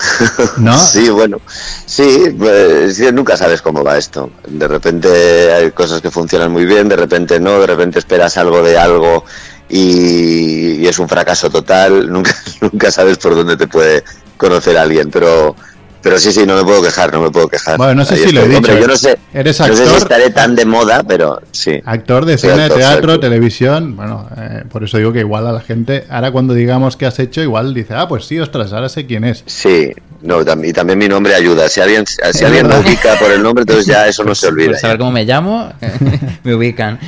[0.57, 0.77] ¿No?
[0.77, 1.39] Sí, bueno,
[1.85, 4.31] sí, pues, nunca sabes cómo va esto.
[4.47, 8.63] De repente hay cosas que funcionan muy bien, de repente no, de repente esperas algo
[8.63, 9.23] de algo
[9.69, 12.09] y, y es un fracaso total.
[12.11, 14.03] Nunca, nunca sabes por dónde te puede
[14.37, 15.55] conocer alguien, pero,
[16.01, 17.77] pero sí, sí, no me puedo quejar, no me puedo quejar.
[17.77, 19.75] Bueno, no sé Ahí si lo he dicho, Hombre, yo no sé, eres no sé
[19.75, 19.97] si actor.
[19.97, 21.79] estaré tan de moda, pero sí.
[21.85, 23.19] Actor de cine, actor, teatro, actor.
[23.19, 23.95] televisión.
[23.95, 27.19] Bueno, eh, por eso digo que igual a la gente, ahora cuando digamos que has
[27.19, 29.43] hecho, igual dice, ah, pues sí, ostras, ahora sé quién es.
[29.45, 31.67] Sí, no, y también mi nombre ayuda.
[31.69, 34.71] Si alguien, si alguien me ubica por el nombre, entonces ya eso no se olvida.
[34.71, 35.71] Por saber cómo me llamo,
[36.43, 36.99] me ubican.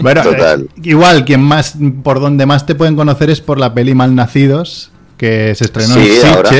[0.00, 0.62] Bueno, Total.
[0.62, 4.90] eh, igual, quien más, por donde más te pueden conocer es por la peli Malnacidos,
[5.16, 6.50] que se estrenó Sí, en ahora.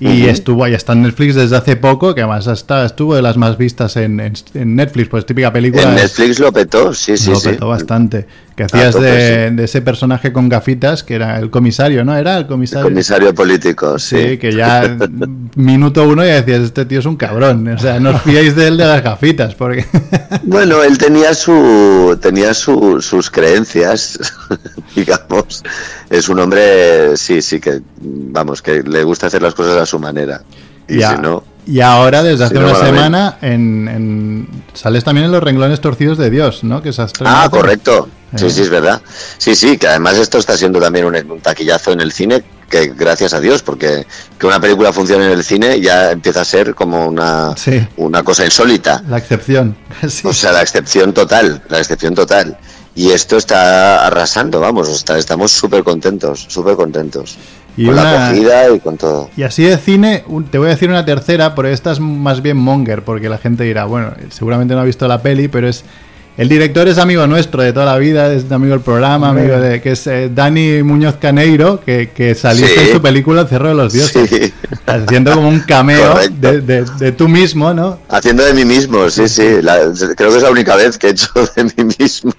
[0.00, 3.36] Y estuvo ahí, está en Netflix desde hace poco, que además está, estuvo de las
[3.36, 5.84] más vistas en, en- en Netflix, pues típica película.
[5.84, 7.50] En Netflix lo petó, sí, sí, lo sí.
[7.50, 8.26] petó bastante.
[8.56, 9.54] Que hacías tope, de, sí.
[9.56, 12.16] de ese personaje con gafitas, que era el comisario, ¿no?
[12.16, 12.84] Era el El comisario.
[12.88, 14.38] comisario político, Sí, sí.
[14.38, 14.96] que ya
[15.56, 17.66] minuto uno ya decías, este tío es un cabrón.
[17.68, 19.84] O sea, no os fiéis de él de las gafitas, porque...
[20.42, 24.18] Bueno, él tenía su tenía su- sus creencias,
[24.94, 25.62] digamos.
[26.10, 29.98] Es un hombre, sí, sí que, vamos, que le gusta hacer las cosas a su
[30.00, 30.42] manera.
[30.88, 31.14] Y Ya.
[31.16, 35.32] si no, Y ahora, desde hace Si no, una semana, en, en- sales también en
[35.32, 36.82] Los renglones torcidos de Dios, ¿no?
[36.82, 38.06] Que estrenado Ah, correcto.
[38.36, 38.50] Sí, Eh.
[38.50, 39.00] sí, es verdad.
[39.38, 42.88] Sí, sí, que además esto está siendo también un, un taquillazo en el cine, que
[42.94, 44.06] gracias a Dios, porque
[44.38, 47.86] que una película funcione en el cine ya empieza a ser como una, Sí.
[47.96, 49.02] una cosa insólita.
[49.08, 49.74] La excepción.
[50.06, 50.26] Sí.
[50.28, 52.58] O sea, la excepción total, la excepción total.
[52.96, 57.36] Y esto está arrasando, vamos, está, estamos súper contentos, súper contentos.
[57.76, 59.30] Y con la una- y con todo.
[59.36, 62.56] Y así de cine, te voy a decir una tercera, pero esta es más bien
[62.56, 65.84] monger, porque la gente dirá, bueno, seguramente no ha visto la peli, pero es...
[66.36, 69.44] El director es amigo nuestro de toda la vida, es amigo del programa, Hombre.
[69.44, 69.80] amigo de...
[69.80, 72.86] que es eh, Dani Muñoz Caneiro, que, que saliste Sí.
[72.88, 74.28] en su película El Cerro de los Dioses.
[74.28, 74.52] Sí.
[74.84, 78.00] Haciendo como un cameo de, de- de tú mismo, ¿no?
[78.08, 79.62] Haciendo de mí mismo, sí, sí.
[79.62, 79.78] La-
[80.16, 82.32] creo que es la única vez que he hecho de mí mismo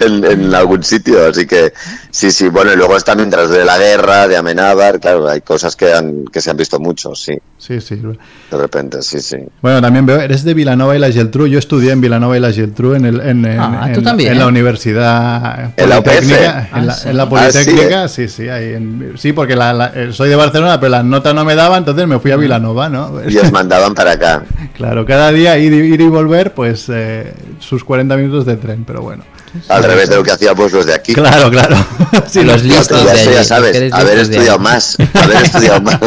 [0.00, 1.26] en, en algún sitio.
[1.26, 1.72] Así que
[2.10, 2.48] sí, sí.
[2.48, 5.00] Bueno, y luego está mientras de la guerra, de Amenábar.
[5.00, 7.38] Claro, hay cosas que, han, que se han visto mucho, sí.
[7.66, 7.94] Sí, sí.
[7.96, 9.36] De repente, sí, sí.
[9.62, 11.46] Bueno, también veo, eres de Vilanova y la Geltrú.
[11.46, 14.32] Yo estudié en Vilanova y la Geltrú en, el, en, en- Ah, en- tú también.
[14.32, 16.04] en la Universidad ¿En la UPF?
[16.10, 16.68] Politécnica.
[16.74, 17.08] en, la, Ah, sí.
[17.08, 18.48] en la Ah, Politécnica, sí, sí.
[18.50, 21.54] ahí en- sí, porque la- la- eh, soy de Barcelona, pero la nota no me
[21.54, 23.12] daba, entonces me fui a Vilanova, ¿no?
[23.26, 24.42] Y os mandaban para acá.
[24.76, 28.84] Claro, cada día ir, y- ir y volver, pues eh, sus 40 minutos de tren,
[28.84, 29.24] pero bueno.
[29.68, 31.14] Al revés de lo que hacíamos los de aquí.
[31.14, 31.76] Claro, claro.
[32.26, 34.64] Sí, Los listos ya, de allí, ya sabes, haber estudiado allí.
[34.64, 36.00] más, haber estudiado más.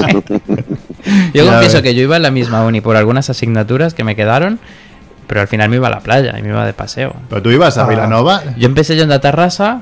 [1.33, 4.15] Yo Ya confieso que yo iba en la misma uni por algunas asignaturas que me
[4.15, 4.59] quedaron,
[5.27, 7.15] pero al final me iba a la playa y me iba de paseo.
[7.29, 7.87] Pero tú ibas a Ah.
[7.87, 8.41] Vilanova.
[8.57, 9.81] Yo empecé yendo a Tarrasa,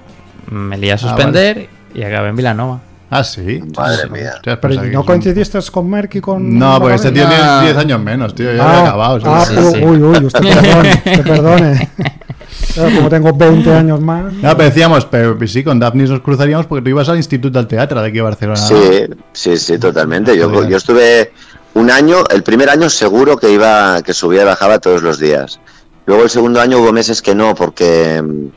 [0.49, 2.79] me lié a suspender y acabé en Vilanova.
[3.11, 3.61] Ah, sí.
[3.77, 4.31] Madre mía.
[4.43, 6.57] Pero pues ¿y aquí ¿no son- coincidiste con Merck y con.?
[6.57, 8.51] No, porque este tío tiene 10 años menos, tío.
[8.53, 9.19] Ya Ah, había acabado.
[9.19, 9.25] ¿sí?
[9.29, 9.83] ah, Sí, uy, sí.
[9.83, 11.89] uy, uy, usted perdone, usted perdone.
[12.75, 14.33] Claro, como tengo 20 años más.
[14.33, 17.67] No, pero decíamos, pero sí, con Daphne nos cruzaríamos porque tú ibas al Instituto del
[17.67, 18.57] Teatro de aquí de Barcelona.
[18.57, 20.37] Sí, sí, sí, totalmente.
[20.37, 21.31] Yo, yo estuve
[21.73, 25.59] un año, el primer año seguro que iba, que subía y bajaba todos los días.
[26.05, 28.47] Luego el segundo año hubo meses que no, porque mm,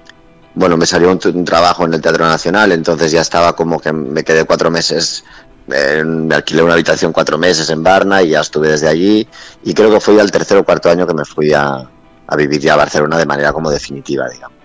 [0.55, 4.25] bueno, me salió un, trabajo en el Teatro Nacional, entonces ya estaba como que me
[4.25, 5.25] quedé cuatro meses,
[5.73, 9.29] eh, me alquilé una habitación cuatro meses en Varna y ya estuve desde allí.
[9.63, 11.89] Y creo que fue al tercer o cuarto año que me fui a,
[12.29, 14.59] a vivir ya a Barcelona de manera como definitiva, digamos.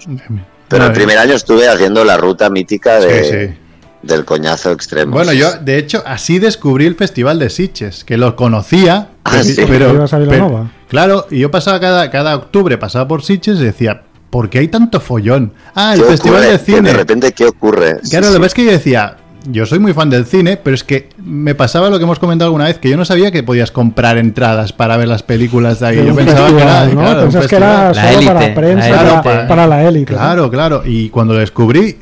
[0.67, 3.57] Pero el primer año estuve haciendo la ruta mítica Sí, de, sí.
[4.01, 5.13] del coñazo extremo.
[5.13, 9.43] Bueno, yo, de hecho, así descubrí el Festival de Sitges, que lo conocía, Ah, pero,
[9.43, 9.55] sí.
[9.67, 10.69] pero- ¿Ibas a Vilanova?
[10.71, 14.59] pero- claro, y yo pasaba cada, cada octubre, pasaba por Sitges y decía, ¿por qué
[14.59, 15.53] hay tanto follón?
[15.75, 16.51] Ah, el ¿Qué Festival ocurre?
[16.51, 16.81] de Que Cine.
[16.91, 17.99] De repente, ¿qué ocurre?
[18.09, 18.33] Claro, sí.
[18.33, 21.53] lo ves que yo decía, yo soy muy fan del cine, pero es que me
[21.55, 24.71] pasaba lo que hemos comentado alguna vez, que yo no sabía que podías comprar entradas
[24.73, 26.05] para ver las películas de ahí.
[26.05, 27.95] Yo pensaba que era, claro, Pensás que era festival.
[27.95, 29.47] La solo élite, para prensa, la élite.
[29.47, 30.13] para la élite.
[30.13, 30.19] ¿no?
[30.19, 30.81] Claro, claro.
[30.85, 31.97] Y cuando lo descubrí,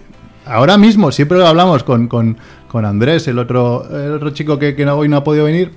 [0.46, 4.76] ahora mismo, siempre lo hablamos con, con, con Andrés, el otro, el otro chico que,
[4.76, 5.72] que no- hoy no ha podido venir,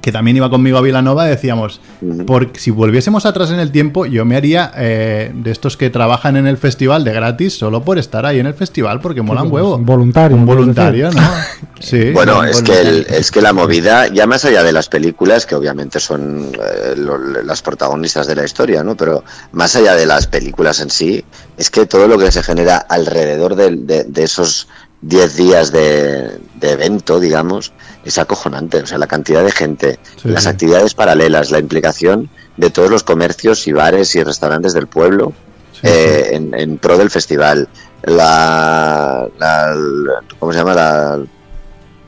[0.00, 1.80] que también iba conmigo a Vilanova, decíamos,
[2.26, 6.36] porque si volviésemos atrás en el tiempo, yo me haría eh, de estos que trabajan
[6.36, 9.62] en el festival de gratis solo por estar ahí en el festival, porque molan pues,
[9.62, 9.78] huevo.
[9.78, 11.20] voluntario, Un voluntario, ¿no?
[11.80, 12.12] Sí.
[12.12, 15.54] Bueno, es que, el- es que la movida, ya más allá de las películas, que
[15.54, 18.96] obviamente son eh, lo- las protagonistas de la historia, ¿no?
[18.96, 21.24] Pero más allá de las películas en sí,
[21.58, 24.66] es que todo lo que se genera alrededor de esos
[25.06, 27.72] 10 días de, de evento, digamos,
[28.04, 28.78] es acojonante.
[28.78, 30.48] O sea, la cantidad de gente, Sí, las sí.
[30.48, 35.32] actividades paralelas, la implicación de todos los comercios y bares y restaurantes del pueblo
[35.72, 37.68] Sí, eh, En, en pro del festival.
[38.04, 40.72] La, la- ¿Cómo se llama?
[40.74, 41.18] La,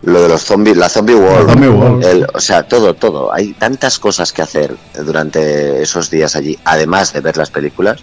[0.03, 1.51] lo de los zombies, la zombie world.
[1.51, 2.05] Zombie world.
[2.05, 3.33] El- o sea, todo, todo.
[3.35, 8.01] Hay tantas cosas que hacer durante esos días allí, además de ver las películas,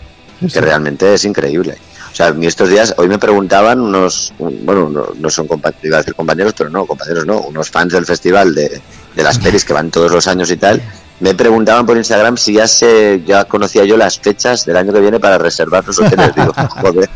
[0.51, 1.77] que realmente es increíble.
[2.13, 5.97] O sea, estos días, hoy me preguntaban unos, un- bueno, no, no son compa- iba
[5.97, 8.79] a decir compañeros, pero no, compañeros no, unos fans del festival de,
[9.15, 10.79] de las pelis que van todos los años y tal,
[11.19, 14.99] me preguntaban por Instagram si ya se, ya conocía yo las fechas del año que
[14.99, 16.35] viene para reservar los hoteles.
[16.35, 17.09] Digo, joder,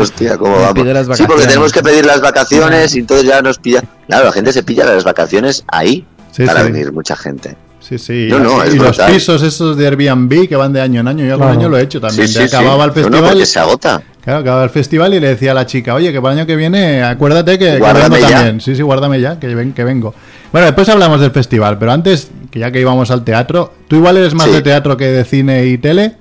[0.00, 1.16] hostia, ¿cómo vamos?
[1.16, 3.82] Sí, porque tenemos que pedir las vacaciones y entonces ya nos pilla.
[4.08, 6.72] Claro, la gente se pilla las vacaciones ahí Sí, para sí.
[6.72, 7.56] venir mucha gente.
[7.86, 8.28] Sí, sí.
[8.30, 9.12] No, no, y los brutal.
[9.12, 11.24] pisos esos de Airbnb que van de año en año.
[11.26, 11.60] Yo algún Claro.
[11.60, 12.26] año lo he hecho también.
[12.28, 13.30] Sí, acababa el No, no, festival.
[13.30, 14.02] porque se agota.
[14.22, 16.46] Claro, acababa el festival y le decía a la chica, oye, que para el año
[16.46, 18.36] que viene, acuérdate que, que Guárdame vengo ya.
[18.36, 18.60] también.
[18.62, 20.14] Sí, sí, guárdame ya, que, ven, que vengo.
[20.50, 24.16] Bueno, después hablamos del festival, pero antes, que ya que íbamos al teatro, ¿tú igual
[24.16, 24.52] eres más Sí.
[24.52, 26.16] de teatro que de cine y tele?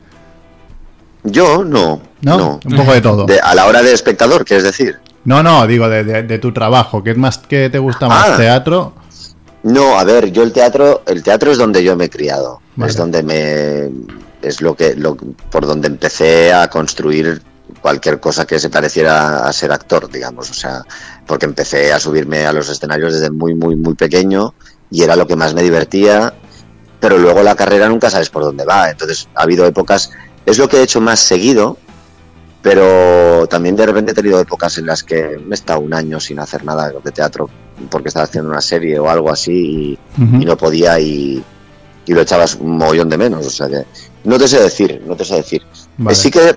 [1.23, 2.01] Yo no.
[2.21, 2.37] ¿No?
[2.37, 2.59] No.
[2.65, 3.25] Un poco de todo.
[3.25, 4.97] De- a la hora de espectador, ¿quieres decir?
[5.25, 8.31] No, no, digo, de, de- de tu trabajo, que es más que te gusta más
[8.31, 8.37] Ah.
[8.37, 8.93] teatro.
[9.63, 12.91] No, a ver, yo el teatro, el teatro es donde yo me he criado, Vale.
[12.91, 13.89] es donde me,
[14.41, 17.41] es lo que, lo, por donde empecé a construir
[17.81, 20.83] cualquier cosa que se pareciera a ser actor, digamos, o sea,
[21.25, 24.53] porque empecé a subirme a los escenarios desde muy, muy, muy pequeño
[24.91, 26.33] y era lo que más me divertía,
[26.99, 30.11] pero luego la carrera nunca sabes por dónde va, entonces ha habido épocas,
[30.45, 31.77] es lo que he hecho más seguido,
[32.61, 36.19] pero también de repente he tenido épocas en las que me he estado un año
[36.19, 37.49] sin hacer nada de teatro
[37.89, 41.43] porque estaba haciendo una serie o algo así y, no podía y,
[42.05, 43.45] y lo echabas un mogollón de menos.
[43.45, 43.85] O sea que
[44.23, 45.61] no te sé decir, no te sé decir.
[45.97, 46.15] Vale.
[46.15, 46.55] Sí que eh,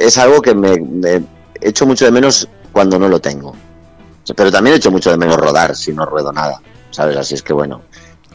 [0.00, 1.22] es algo que me, me
[1.60, 3.54] echo mucho de menos cuando no lo tengo.
[4.36, 6.60] Pero también echo mucho de menos rodar si no ruedo nada.
[6.90, 7.16] ¿Sabes?
[7.16, 7.82] Así es que bueno.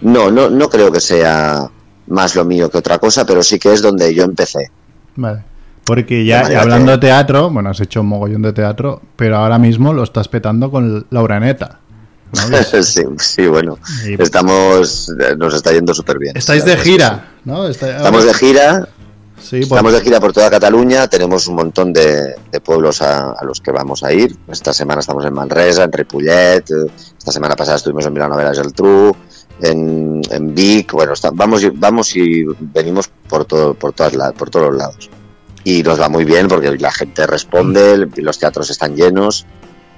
[0.01, 1.69] No, no, no creo que sea
[2.07, 4.71] más lo mío que otra cosa, pero sí que es donde yo empecé.
[5.15, 5.43] Vale.
[5.85, 9.59] Porque ya hablando que- de teatro, bueno, has hecho un mogollón de teatro, pero ahora
[9.59, 11.79] mismo lo estás petando con Laura Neta.
[12.49, 12.63] ¿No?
[12.83, 13.77] sí, sí, bueno.
[14.05, 16.35] Y- Estamos, nos está yendo súper bien.
[16.37, 17.67] Estáis de gira, ¿no?
[17.67, 17.97] Está-.
[17.97, 18.87] Estamos de gira,
[19.41, 23.31] Sí, por- Estamos de gira por toda Cataluña, tenemos un montón de, de pueblos a,
[23.33, 24.33] a los que vamos a ir.
[24.47, 26.63] Esta semana estamos en Manresa, en Ripollet,
[27.17, 29.13] esta semana pasada estuvimos en Vilanova de la Geltrú,
[29.61, 34.31] en, en Vic, bueno, está- vamos, y- vamos y venimos por, todo, por, todas la-
[34.31, 35.09] por todos los lados.
[35.65, 39.45] Y nos va muy bien porque la gente responde, el- los teatros están llenos,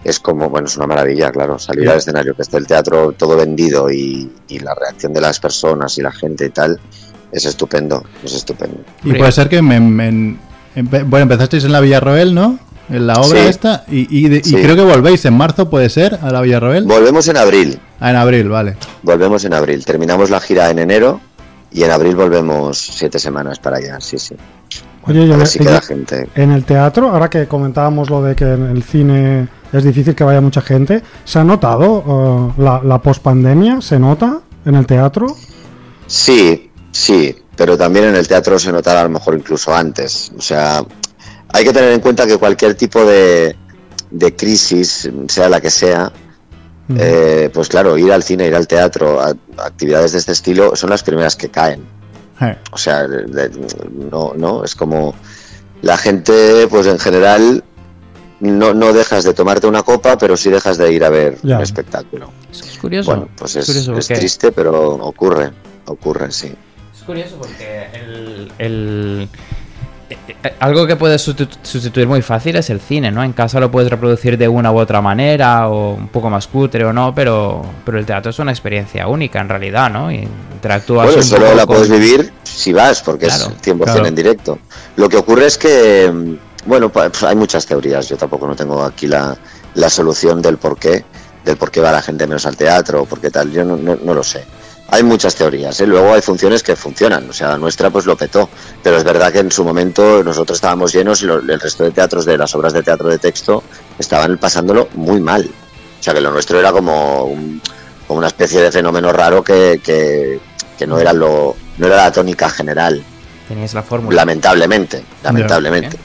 [0.05, 3.35] es como, bueno, es una maravilla, claro, salir al escenario, que esté el teatro todo
[3.35, 6.79] vendido y, y la reacción de las personas y la gente y tal,
[7.31, 8.77] es estupendo, es estupendo.
[9.03, 10.37] Y puede ser que me- me-
[10.75, 12.59] empe- bueno, empezasteis en la Villarroel, ¿no?
[12.87, 13.47] En la obra Sí.
[13.47, 13.83] esta.
[13.89, 14.55] Y, y de- y Sí.
[14.61, 16.19] creo que volvéis en marzo, ¿puede ser?
[16.21, 16.85] A la Villarroel.
[16.85, 18.77] Volvemos en abril, Ah, en abril, vale.
[19.01, 19.83] volvemos en abril.
[19.83, 21.19] Terminamos la gira en enero
[21.71, 24.35] y en abril volvemos siete semanas para allá, sí, sí.
[25.07, 26.27] Oye, yo, si queda gente.
[26.35, 30.23] en el teatro, ahora que comentábamos lo de que en el cine es difícil que
[30.23, 33.81] vaya mucha gente, ¿se ha notado eh, la, la pospandemia?
[33.81, 35.27] ¿Se nota en el teatro?
[36.07, 40.31] Sí, sí, pero también en el teatro se notaba a lo mejor incluso antes.
[40.37, 40.83] O sea,
[41.53, 43.55] hay que tener en cuenta que cualquier tipo de,
[44.11, 46.11] de crisis, sea la que sea,
[46.97, 50.89] eh, pues claro, ir al cine, ir al teatro, a- actividades de este estilo son
[50.91, 51.83] las primeras que caen.
[52.41, 53.49] Eh, O sea, de- de-
[54.11, 55.15] no, no, es como
[55.81, 57.63] la gente, pues en general,
[58.41, 61.57] no, no dejas de tomarte una copa, pero sí dejas de ir a ver Ya.
[61.57, 62.31] un espectáculo.
[62.51, 63.11] Es curioso.
[63.11, 65.51] Bueno, pues es, curioso es porque- triste, pero ocurre,
[65.85, 66.53] ocurre, sí.
[66.93, 69.29] Es curioso porque el, el-
[70.59, 73.23] algo que puedes sustitu- sustituir muy fácil es el cine, ¿no?
[73.23, 76.85] En casa lo puedes reproducir de una u otra manera o un poco más cutre
[76.85, 80.11] o no, pero, pero el teatro es una experiencia única en realidad, ¿no?
[80.11, 84.05] Y interactúas Bueno, solo la con- puedes vivir si vas, porque Claro, es 100% claro.
[84.05, 84.59] en directo.
[84.97, 86.91] Lo que ocurre es que, mm, bueno,
[87.27, 89.35] hay muchas teorías, yo tampoco no tengo aquí la,
[89.73, 91.03] la solución del por qué,
[91.43, 93.75] del por qué va la gente menos al teatro o por qué tal, yo no,
[93.75, 94.43] no- no lo sé.
[94.87, 95.87] Hay muchas teorías, ¿eh?
[95.87, 98.47] luego hay funciones que funcionan, o sea, la nuestra pues lo petó,
[98.83, 101.91] pero es verdad que en su momento nosotros estábamos llenos y lo- el resto de
[101.91, 103.63] teatros de las obras de teatro de texto
[103.97, 105.49] estaban pasándolo muy mal.
[105.99, 107.59] O sea, que lo nuestro era como, un-
[108.07, 110.39] como una especie de fenómeno raro que, que,
[110.77, 113.03] que no, era lo, no era la tónica general,
[113.47, 114.15] Teníais la fórmula.
[114.17, 115.97] lamentablemente, lamentablemente.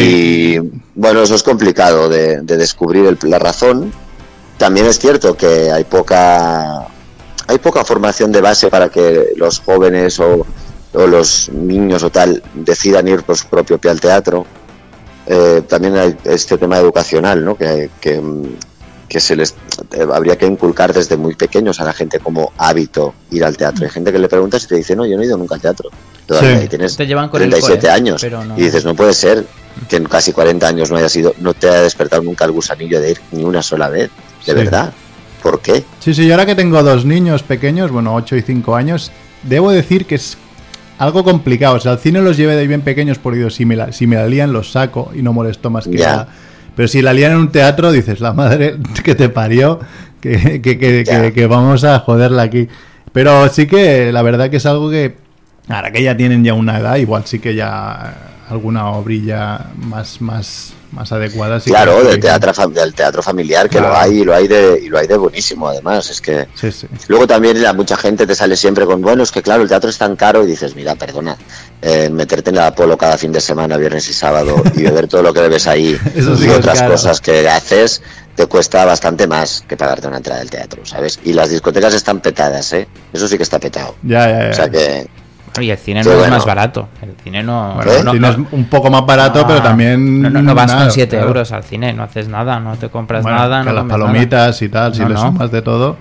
[0.00, 0.58] Y
[0.94, 3.92] bueno, eso es complicado de, de descubrir el- la razón.
[4.58, 6.86] También es cierto que hay poca
[7.50, 10.46] hay poca formación de base para que los jóvenes o,
[10.92, 14.46] o los niños o tal decidan ir por su propio pie al teatro.
[15.26, 17.56] Eh, también hay este tema educacional, ¿no?
[17.56, 18.20] Que, que,
[19.08, 19.54] que se les
[19.92, 23.84] eh, habría que inculcar desde muy pequeños a la gente como hábito ir al teatro.
[23.84, 25.60] Hay gente que le preguntas y te dice, no, yo no he ido nunca al
[25.60, 25.90] teatro.
[26.26, 26.64] Todavía Sí.
[26.64, 29.44] y tienes Te llevan con el 37 cole, años no- y dices, no puede ser
[29.88, 33.00] que en casi 40 años no haya sido, no te haya despertado nunca el gusanillo
[33.00, 34.10] de ir ni una sola vez.
[34.46, 34.58] De Sí.
[34.58, 34.92] verdad.
[35.42, 35.84] ¿Por qué?
[36.00, 39.10] Sí, sí, y ahora que tengo dos niños pequeños, bueno, 8 y 5 años,
[39.42, 40.36] debo decir que es
[40.98, 41.76] algo complicado.
[41.76, 44.06] O sea, al cine los llevé de bien pequeños porque digo, si me la, si
[44.06, 46.06] me la lían los saco y no molesto más que Ya.
[46.10, 46.28] nada.
[46.76, 49.80] Pero si la lían en un teatro, dices, la madre que te parió,
[50.20, 52.68] que, que, que- que vamos a joderla aquí.
[53.12, 55.16] Pero sí que la verdad que es algo que,
[55.68, 58.14] ahora que ya tienen ya una edad, igual sí que ya
[58.48, 61.60] alguna obrilla más, más, más adecuada.
[61.60, 63.92] sí que claro, la del teatro, del teatro familiar, que Claro.
[63.94, 66.10] lo hay y lo hay de, y lo hay de buenísimo además.
[66.10, 66.86] Es que Sí, sí.
[67.08, 69.88] luego también la, mucha gente te sale siempre con, bueno, es que claro, el teatro
[69.90, 71.36] es tan caro y dices, mira, perdona,
[71.82, 75.22] eh, meterte en el Apolo cada fin de semana, viernes y sábado y beber todo
[75.22, 78.02] lo que bebes ahí Eso sí y otras cosas que haces,
[78.34, 81.18] te cuesta bastante más que pagarte una entrada del teatro, ¿sabes?
[81.24, 82.88] Y las discotecas están petadas, ¿eh?
[83.12, 83.94] Eso sí que está petado.
[84.02, 84.50] Ya, ya, ya.
[84.50, 85.08] O sea que
[85.60, 86.88] Y el cine no es más barato.
[87.02, 87.74] El cine no.
[87.74, 90.22] Bueno, el no- cine no- es un poco más barato, no- pero también.
[90.22, 91.26] No, vas nada, con 7 claro.
[91.28, 93.60] euros al cine, no haces nada, no te compras Bueno, nada.
[93.62, 94.06] que no las comes nada.
[94.06, 95.96] palomitas y tal, si le sumas de todo.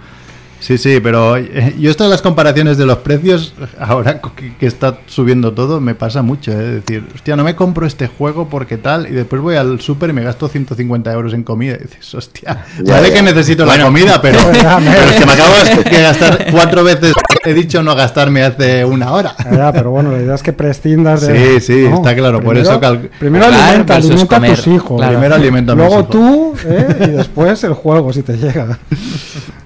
[0.60, 4.66] Sí, sí, pero eh, yo esto de las comparaciones de los precios, ahora que, que
[4.68, 6.52] está subiendo todo, me pasa mucho.
[6.52, 6.56] ¿eh?
[6.80, 10.10] Es decir, hostia, no me compro este juego porque tal, y después voy al súper
[10.10, 11.76] y me gasto 150 euros en comida.
[11.80, 13.14] Y dices, hostia, Ya, vale ya.
[13.16, 17.14] que necesito la comida, pero, pero es que me acabo de gastar cuatro veces.
[17.46, 19.34] He dicho no gastarme hace una hora.
[19.50, 21.60] Ya, pero bueno, la idea es que prescindas de.
[21.62, 24.98] Sí, sí, está claro, por eso cal- Primero alimenta, versus alimenta a tus hijos.
[24.98, 25.14] claro.
[25.14, 26.10] Primero alimento a mis Luego hijos.
[26.10, 26.98] tú, ¿eh?
[27.08, 28.78] y después el juego, si te llega.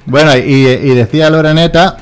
[0.05, 1.97] Bueno, y, y decía Loreneta,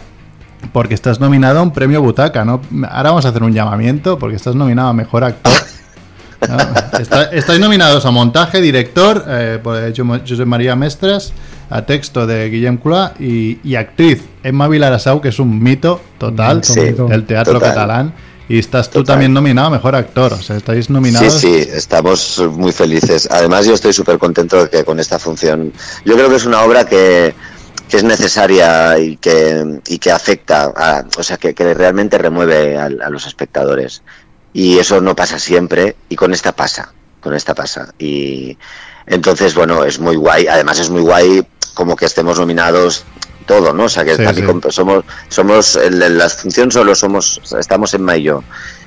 [0.74, 2.62] porque estás nominado a un premio Butaca, ¿no?
[2.90, 5.54] Ahora vamos a hacer un llamamiento, porque estás nominado a Mejor Actor.
[6.50, 6.58] ¿no?
[7.00, 11.34] Está- estáis nominados a montaje, director, eh, por hecho José María Mestres,
[11.70, 16.64] a texto de Guillem Cula y, y actriz Emma Vilarasau, que es un mito total
[16.64, 17.70] Sí, del teatro total.
[17.70, 18.14] catalán.
[18.50, 19.14] Y estás tú Total.
[19.14, 21.32] también nominado a Mejor Actor, o sea, estáis nominados.
[21.40, 23.30] Sí, sí, estamos muy felices.
[23.32, 25.72] Además, yo estoy súper contento de que con esta función.
[26.04, 27.34] Yo creo que es una obra que,
[27.92, 32.78] que es necesaria y que, y que afecta, a- o sea, que, que realmente remueve
[32.78, 34.02] a, a los espectadores.
[34.54, 37.94] Y eso no pasa siempre, y con esta pasa, con esta pasa.
[38.00, 38.58] Y
[39.06, 40.48] entonces, bueno, es muy guay.
[40.48, 43.04] Además, es muy guay como que estemos nominados
[43.46, 43.86] todo, ¿no?
[43.86, 44.12] O sea, que
[44.72, 48.44] Sí, somos, somos, en la función solo somos, estamos en mayo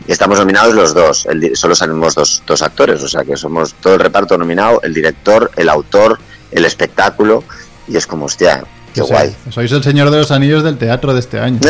[0.07, 3.75] y estamos nominados los dos, el solo salimos dos, dos actores, o sea que somos
[3.75, 6.19] todo el reparto nominado, el director, el autor,
[6.53, 7.43] el espectáculo,
[7.89, 9.37] y es como, hostia, qué O sea, guay.
[9.51, 11.59] Sois el señor de los anillos del teatro de este año.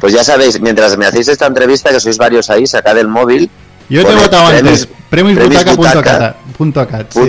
[0.00, 3.50] pues ya sabéis, mientras me hacéis esta entrevista, que sois varios ahí, sacad el móvil,
[3.88, 4.88] Yo te he votado antes.
[5.10, 6.28] premis- Premisbutaca.cat.
[6.28, 6.36] cat,
[7.12, 7.20] sí.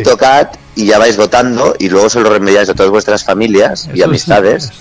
[0.75, 4.71] y ya vais votando, y luego se lo remediáis a todas vuestras familias y amistades.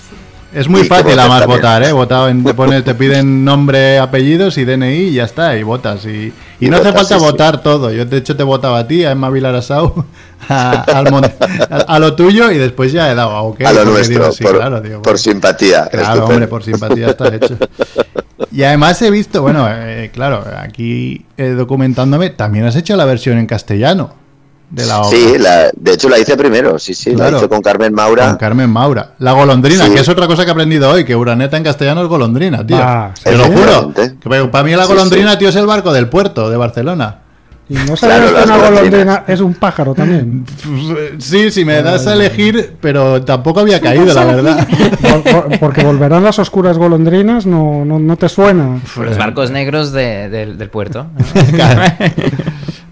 [0.53, 1.59] Es muy fácil además también.
[1.61, 1.91] votar, ¿eh?
[1.93, 6.05] Votado en- te, pones- te piden nombre, apellidos y DNI y ya está, y votas.
[6.05, 7.25] Y, y Y no hace falta sí, sí.
[7.25, 7.91] votar todo.
[7.91, 10.05] Yo de hecho te votaba a ti, a Emma Vilarasau,
[10.49, 13.61] a, a, a lo tuyo y después ya he dado a OK.
[13.61, 15.87] a lo nuestro, digo, sí, por, claro, digo, por simpatía.
[15.87, 16.25] Claro, estupendo.
[16.25, 17.57] hombre, por simpatía está hecho.
[18.51, 23.37] Y además he visto, bueno, eh, claro, aquí eh, documentándome, también has hecho la versión
[23.37, 24.15] en castellano
[24.71, 25.09] de la obra.
[25.17, 27.31] Sí, la, de hecho la hice primero, sí, sí, Claro.
[27.31, 28.27] la hice con Carmen Maura.
[28.29, 29.11] Con Carmen Maura.
[29.19, 29.93] La golondrina, Sí.
[29.93, 32.77] que es otra cosa que he aprendido hoy, que Uraneta en castellano es golondrina, tío.
[32.79, 33.93] Ah, Te lo juro.
[33.93, 35.39] Que para mí la golondrina, sí.
[35.39, 37.17] tío, es el barco del puerto de Barcelona.
[37.69, 40.45] Y no sabes Claro, que una golondrina es un pájaro también.
[41.19, 44.67] Sí, si me das a elegir, pero tampoco había caído, la verdad.
[45.01, 48.79] Por- por- porque volverán las oscuras golondrinas, no, no, no te suena.
[48.97, 51.07] Los barcos negros de- del- del puerto.
[51.53, 51.81] Claro.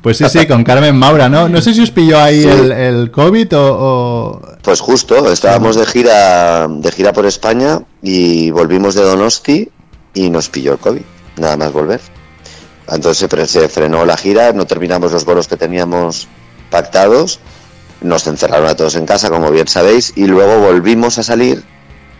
[0.02, 1.50] Pues sí, sí, con Carmen Maura, ¿no?
[1.50, 5.86] No sé si os pilló ahí el, el COVID o, o- Pues justo, estábamos de
[5.86, 9.70] gira, de gira por España y volvimos de Donosti
[10.14, 11.02] y nos pilló el COVID,
[11.38, 12.00] nada más volver.
[12.92, 16.28] Entonces se, frenó la gira, no terminamos los bolos que teníamos
[16.72, 17.40] pactados
[18.02, 21.64] nos encerraron a todos en casa, como bien sabéis, y luego volvimos a salir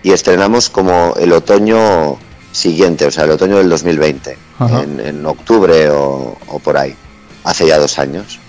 [0.04, 2.18] y estrenamos como el otoño
[2.52, 4.82] siguiente, o sea, el otoño del 2020, Ajá.
[4.84, 6.94] en, en octubre o, o por ahí,
[7.44, 8.40] hace ya dos años.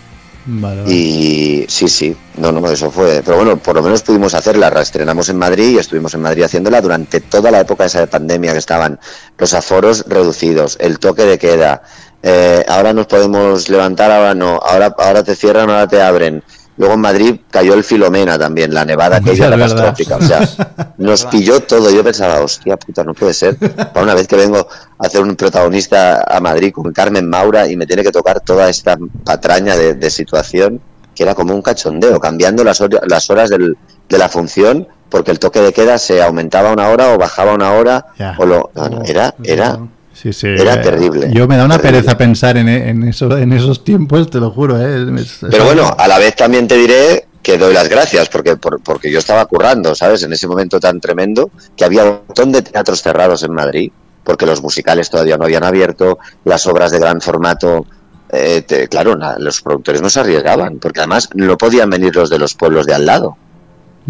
[0.47, 0.93] Vale, vale.
[0.93, 3.23] Y sí, sí, no, no, eso fue.
[3.25, 4.71] Pero bueno, por lo menos pudimos hacerla.
[4.71, 8.07] La estrenamos en Madrid y estuvimos en Madrid haciéndola durante toda la época esa de
[8.07, 8.99] pandemia que estaban
[9.39, 11.83] los aforos reducidos, el toque de queda.
[12.23, 14.57] eh, ahora nos podemos levantar, ahora no.
[14.57, 16.43] Ahora, ahora te cierran, ahora te abren.
[16.81, 19.59] Luego en Madrid cayó el Filomena también, la nevada Es verdad.
[19.69, 20.17] catastrófica.
[20.17, 21.91] O sea, nos pilló todo.
[21.91, 23.57] Yo pensaba, hostia puta, no puede ser.
[23.59, 24.67] Para una vez que vengo
[24.99, 28.71] a hacer un protagonista a Madrid con Carmen Maura y me tiene que tocar toda
[28.71, 30.81] esta patraña de, de situación,
[31.15, 33.77] que era como un cachondeo, cambiando las, hor- las horas del-
[34.09, 37.73] de la función porque el toque de queda se aumentaba una hora o bajaba una
[37.73, 38.07] hora.
[38.39, 39.79] O lo, no, no, era, era,
[40.21, 40.49] Sí, sí.
[40.49, 41.31] Era terrible.
[41.33, 42.01] Yo me da una Terrible.
[42.03, 44.79] pereza pensar en, en, eso, en esos tiempos, te lo juro.
[44.79, 45.07] ¿eh?
[45.19, 48.83] Es- Pero bueno, a la vez también te diré que doy las gracias porque por-
[48.83, 50.23] porque yo estaba currando, ¿sabes?
[50.23, 53.91] En ese momento tan tremendo que había un montón de teatros cerrados en Madrid
[54.23, 57.87] porque los musicales todavía no habían abierto, las obras de gran formato,
[58.31, 62.29] eh, te- claro, na- los productores no se arriesgaban porque además no podían venir los
[62.29, 63.39] de los pueblos de al lado.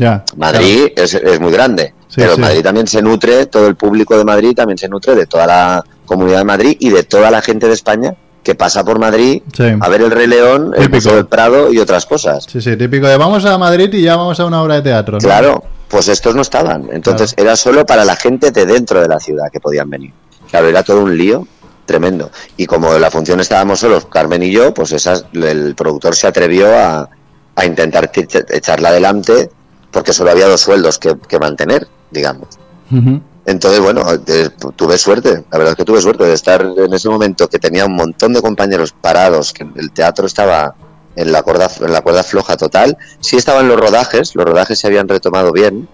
[0.01, 0.25] Ya.
[0.37, 2.41] Madrid es, es muy grande, Sí, pero sí.
[2.41, 5.85] Madrid también se nutre, todo el público de Madrid también se nutre de toda la
[6.07, 9.65] comunidad de Madrid y de toda la gente de España que pasa por Madrid Sí.
[9.79, 10.91] a ver el Rey León, el.
[10.91, 12.47] Museo del Prado y otras cosas.
[12.51, 15.13] Sí, sí, típico de vamos a Madrid y ya vamos a una obra de teatro.
[15.15, 15.19] ¿no?
[15.21, 16.89] Claro, pues estos no estaban.
[16.91, 20.13] Entonces era solo para la gente de dentro de la ciudad que podían venir.
[20.51, 21.47] Claro, era todo un lío
[21.87, 22.31] tremendo.
[22.57, 26.27] Y como en la función estábamos solos, Carmen y yo, pues esas, el productor se
[26.27, 27.09] atrevió a,
[27.57, 29.51] a intentar echarla adelante
[29.91, 32.49] porque solo había dos sueldos que, que mantener, digamos.
[32.91, 33.21] Ujú.
[33.47, 37.09] Entonces, bueno, eh, tuve suerte, la verdad es que tuve suerte de estar en ese
[37.09, 40.75] momento que tenía un montón de compañeros parados, que el teatro estaba
[41.17, 42.97] en la cuerda, en la cuerda floja total.
[43.19, 45.89] Sí estaban los rodajes, los rodajes se habían retomado bien,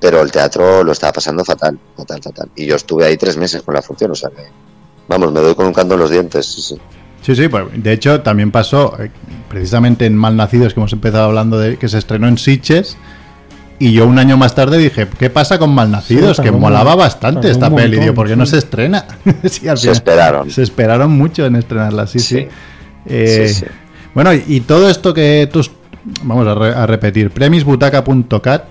[0.00, 2.50] pero el teatro lo estaba pasando fatal, fatal, fatal.
[2.56, 4.44] Y yo estuve ahí tres meses con la función, o sea que,
[5.08, 6.78] vamos, me doy con un canto en los dientes, sí, sí.
[7.22, 9.10] Sí, sí, pues de hecho también pasó eh,
[9.48, 12.96] precisamente en Malnacidos, que hemos empezado hablando de que se estrenó en Sitges.
[13.80, 16.38] Y yo un año más tarde dije, ¿qué pasa con Malnacidos?
[16.38, 19.04] Sí, que molaba un- bastante esta peli, montón, tío, ¿por qué no se estrena?
[19.48, 20.50] Sí, al Se esperaron.
[20.50, 22.38] Se esperaron mucho en estrenarla, sí, sí.
[22.40, 22.48] Sí.
[23.06, 23.66] Eh, Sí, sí.
[24.14, 25.64] Bueno, y, todo esto que tú...
[26.24, 28.62] Vamos a, re- a repetir, premisbutaca.cat.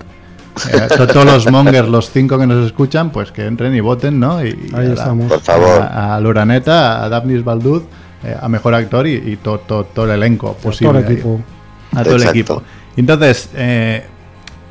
[0.72, 4.20] eh, to- todos los mongers, los cinco que nos escuchan, pues que entren y voten,
[4.20, 4.44] ¿no?
[4.44, 5.26] Y, y Ahí a la- estamos.
[5.32, 5.80] Por favor.
[5.82, 7.84] a, a Luraneta, a Daphnis Balduz,
[8.24, 10.92] eh, a Mejor Actor y, y to- to- todo el elenco posible.
[11.00, 11.40] Todo el equipo.
[11.94, 12.62] A todo el equipo.
[12.96, 14.04] Entonces, eh,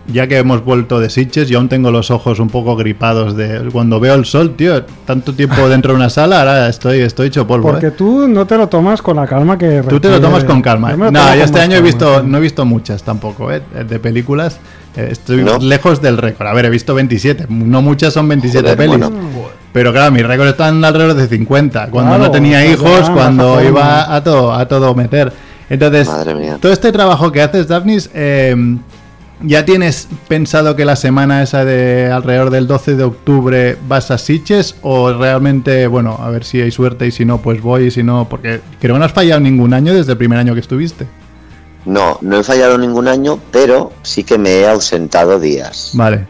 [0.08, 3.70] ya que hemos vuelto de Sitges, yo aún tengo los ojos un poco gripados de
[3.72, 4.84] cuando veo el sol, tío.
[5.05, 7.70] Tanto tiempo dentro de una sala, ahora estoy, estoy hecho polvo.
[7.72, 7.91] Porque ¿eh?
[7.91, 10.93] tú no te lo tomas con la calma que Tú te lo tomas con calma.
[10.95, 13.62] No, yo este año he visto, no he visto muchas tampoco, ¿eh?
[13.88, 14.60] De películas.
[14.95, 15.58] Eh, Estoy ¿No?
[15.60, 16.47] lejos del récord.
[16.47, 17.45] A ver, he visto 27.
[17.49, 18.97] No muchas son 27 Joder, pelis.
[18.97, 19.12] bueno.
[19.74, 21.89] Pero claro, mis récords están alrededor de 50.
[21.91, 25.32] Cuando Claro, no tenía hijos, cuando iba a todo, a todo meter.
[25.70, 26.10] Entonces,
[26.62, 28.55] todo este trabajo que haces, Daphnis, eh,
[29.42, 34.18] ¿ya tienes pensado que la semana esa de alrededor del 12 de octubre vas a
[34.18, 34.76] Sitges?
[34.82, 38.04] ¿O realmente, bueno, a ver si hay suerte y si no, pues voy y si
[38.04, 38.28] no?
[38.30, 41.08] Porque creo que no has fallado ningún año desde el primer año que estuviste.
[41.86, 45.92] No, no he fallado ningún año, pero sí que me he ausentado días.
[45.94, 46.28] Vale.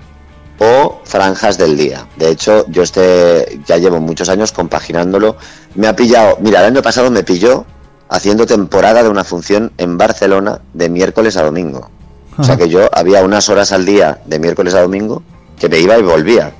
[0.60, 2.08] o franjas del día.
[2.16, 5.38] De hecho, yo este ya llevo muchos años compaginándolo.
[5.76, 7.66] Me ha pillado, mira, el año pasado me pilló
[8.10, 11.90] haciendo temporada de una función en Barcelona de miércoles a domingo.
[12.38, 15.24] O sea que yo había unas horas al día de miércoles a domingo
[15.60, 16.54] que me iba y volvía.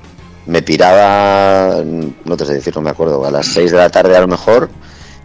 [0.46, 1.82] Me piraba,
[2.24, 4.28] no te sé decir, no me acuerdo, a las 6 de la tarde a lo
[4.28, 4.70] mejor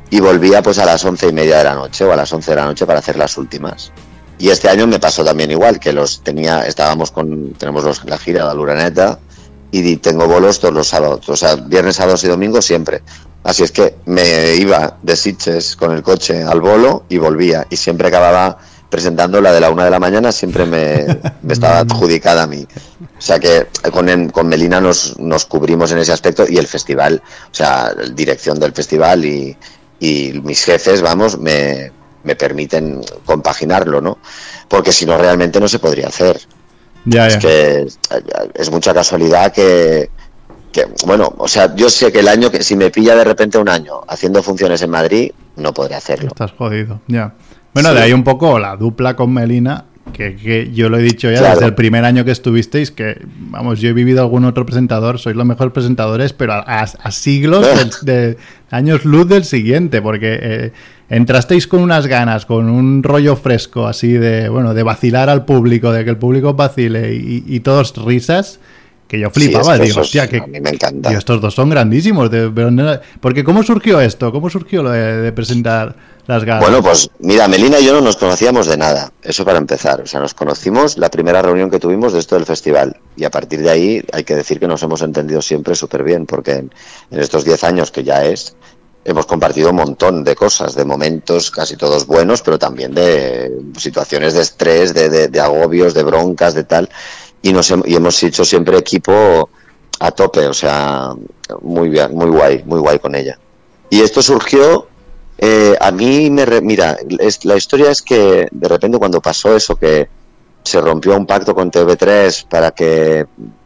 [0.10, 2.52] y volvía pues a las once y media de la noche o a las 11
[2.52, 3.92] de la noche para hacer las últimas.
[4.38, 8.18] Y este año me pasó también igual, que los tenía, estábamos con, tenemos los, la
[8.18, 9.20] gira de la Luraneta
[9.72, 13.02] y tengo bolos todos los sábados, o sea, viernes, sábados y domingos siempre.
[13.44, 17.66] Así es que me iba de Sitges con el coche al bolo y volvía.
[17.70, 18.58] Y siempre acababa
[18.94, 21.08] presentando la de la una de la mañana, siempre me,
[21.42, 22.64] me estaba adjudicada a mí.
[23.18, 26.68] O sea que con, en- con Melina nos, nos cubrimos en ese aspecto y el
[26.68, 29.58] festival, o sea, la dirección del festival y,
[30.00, 31.92] y mis jefes, vamos, me,
[32.24, 34.20] me permiten compaginarlo, ¿no?
[34.68, 36.40] Porque si no, realmente no se podría hacer.
[37.06, 37.36] Ya, ya.
[37.36, 37.88] Es que
[38.54, 40.12] es mucha casualidad que,
[40.72, 43.58] que, bueno, o sea, yo sé que el año que si me pilla de repente
[43.58, 46.28] un año haciendo funciones en Madrid, no podré hacerlo.
[46.28, 47.34] Estás jodido, ya.
[47.74, 47.96] Bueno, Sí.
[47.96, 51.40] de ahí un poco la dupla con Melina, que, que yo lo he dicho ya
[51.40, 51.56] Claro.
[51.56, 53.20] desde el primer año que estuvisteis, que,
[53.50, 57.12] vamos, yo he vivido algún otro presentador, sois los mejores presentadores, pero a, a- a
[57.12, 57.66] siglos
[58.04, 58.38] de, de
[58.70, 60.72] años luz del siguiente, porque eh,
[61.10, 65.92] entrasteis con unas ganas, con un rollo fresco, así de, bueno, de vacilar al público,
[65.92, 68.60] de que el público vacile y, y todos risas,
[69.08, 71.10] que yo flipaba, que digo, esos- hostia, que a mí me encanta.
[71.10, 72.32] tío, estos dos son grandísimos.
[72.32, 74.32] de- pero no- porque ¿cómo surgió esto?
[74.32, 75.96] ¿Cómo surgió lo de, de presentar
[76.26, 76.62] las galas?
[76.64, 80.02] Bueno, pues mira, Melina y yo no nos conocíamos de nada, eso para empezar.
[80.02, 82.98] O sea, nos conocimos la primera reunión que tuvimos de esto del festival.
[83.16, 86.26] Y a partir de ahí hay que decir que nos hemos entendido siempre súper bien,
[86.26, 86.72] porque en,
[87.12, 88.56] en estos 10 años que ya es,
[89.06, 94.34] hemos compartido un montón de cosas, de momentos casi todos buenos, pero también de situaciones
[94.34, 96.90] de estrés, de, de- de agobios, de broncas, de tal.
[97.44, 99.50] Y, nos y hemos hecho siempre equipo
[100.00, 101.12] a tope, o sea,
[101.62, 103.38] muy bien, muy guay, muy guay con ella.
[103.92, 104.88] Y esto surgió
[105.38, 106.46] eh, a mí me...
[106.46, 110.08] re- mira, es- la historia es que de repente cuando pasó eso, que
[110.64, 113.26] se rompió un pacto con TV3 para que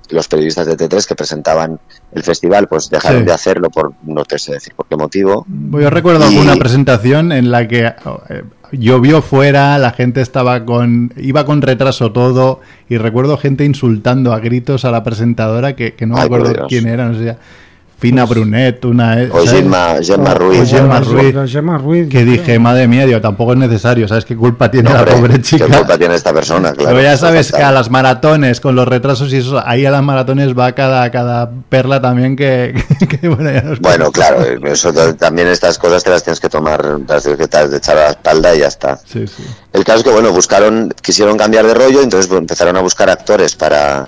[0.10, 1.80] los periodistas de T3 que presentaban
[2.14, 3.26] el festival pues dejaron Sí.
[3.26, 5.46] de hacerlo por no te sé decir por qué motivo.
[5.70, 10.66] Pues Yo recuerdo Y- alguna presentación en la que eh, llovió fuera, la gente estaba
[10.66, 11.14] con.
[11.18, 16.06] iba con retraso todo, y recuerdo gente insultando a gritos a la presentadora que, que
[16.06, 17.38] no me Ay, acuerdo quién era, no sé.
[18.00, 19.18] Fina Brunet, una.
[19.32, 19.44] O.
[19.46, 20.62] Gemma, Gemma Ruiz.
[20.62, 21.34] o Gemma Ruiz.
[21.34, 24.92] Ruiz, Gemma Ruiz, Que dije, madre mía, digo, tampoco es necesario, ¿sabes qué culpa tiene
[24.92, 25.66] la Hombre, pobre chica?
[25.66, 26.74] ¿Qué culpa tiene esta persona?
[26.74, 29.90] Claro, Pero ya sabes que a las maratones, con los retrasos y eso, ahí a
[29.90, 32.76] las maratones va cada, cada perla también que,
[33.20, 36.82] que, bueno, ya nos- Bueno, claro, eso también estas cosas te las tienes que tomar,
[37.08, 38.98] te las tienes que echar a la espalda y ya está.
[38.98, 39.44] Sí, sí.
[39.74, 43.56] El caso es que, bueno, buscaron, quisieron cambiar de rollo, entonces empezaron a buscar actores
[43.56, 44.08] para,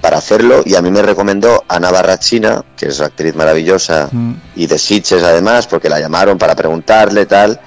[0.00, 4.34] para hacerlo y a mí me recomendó Ana Barrachina, que es una actriz maravillosa Mm.
[4.56, 7.60] y de Sitges además, porque la llamaron para preguntarle tal.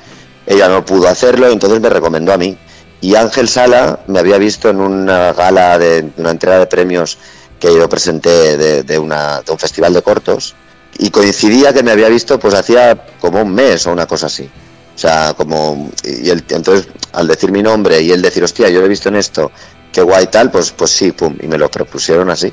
[0.46, 2.58] Ella no pudo hacerlo, entonces me recomendó a mí.
[3.02, 7.18] Y Ángel Sala me había visto en una gala de, de una entrega de premios
[7.60, 10.56] que yo presenté de, de una, de un festival de cortos
[10.98, 14.50] y coincidía que me había visto pues hacía como un mes o una cosa así.
[14.96, 18.80] O sea, como y él, entonces al decir mi nombre y él decir, hostia, yo
[18.80, 19.52] lo he visto en esto,
[19.92, 22.52] qué guay tal, pues pues sí, pum, y me lo propusieron así.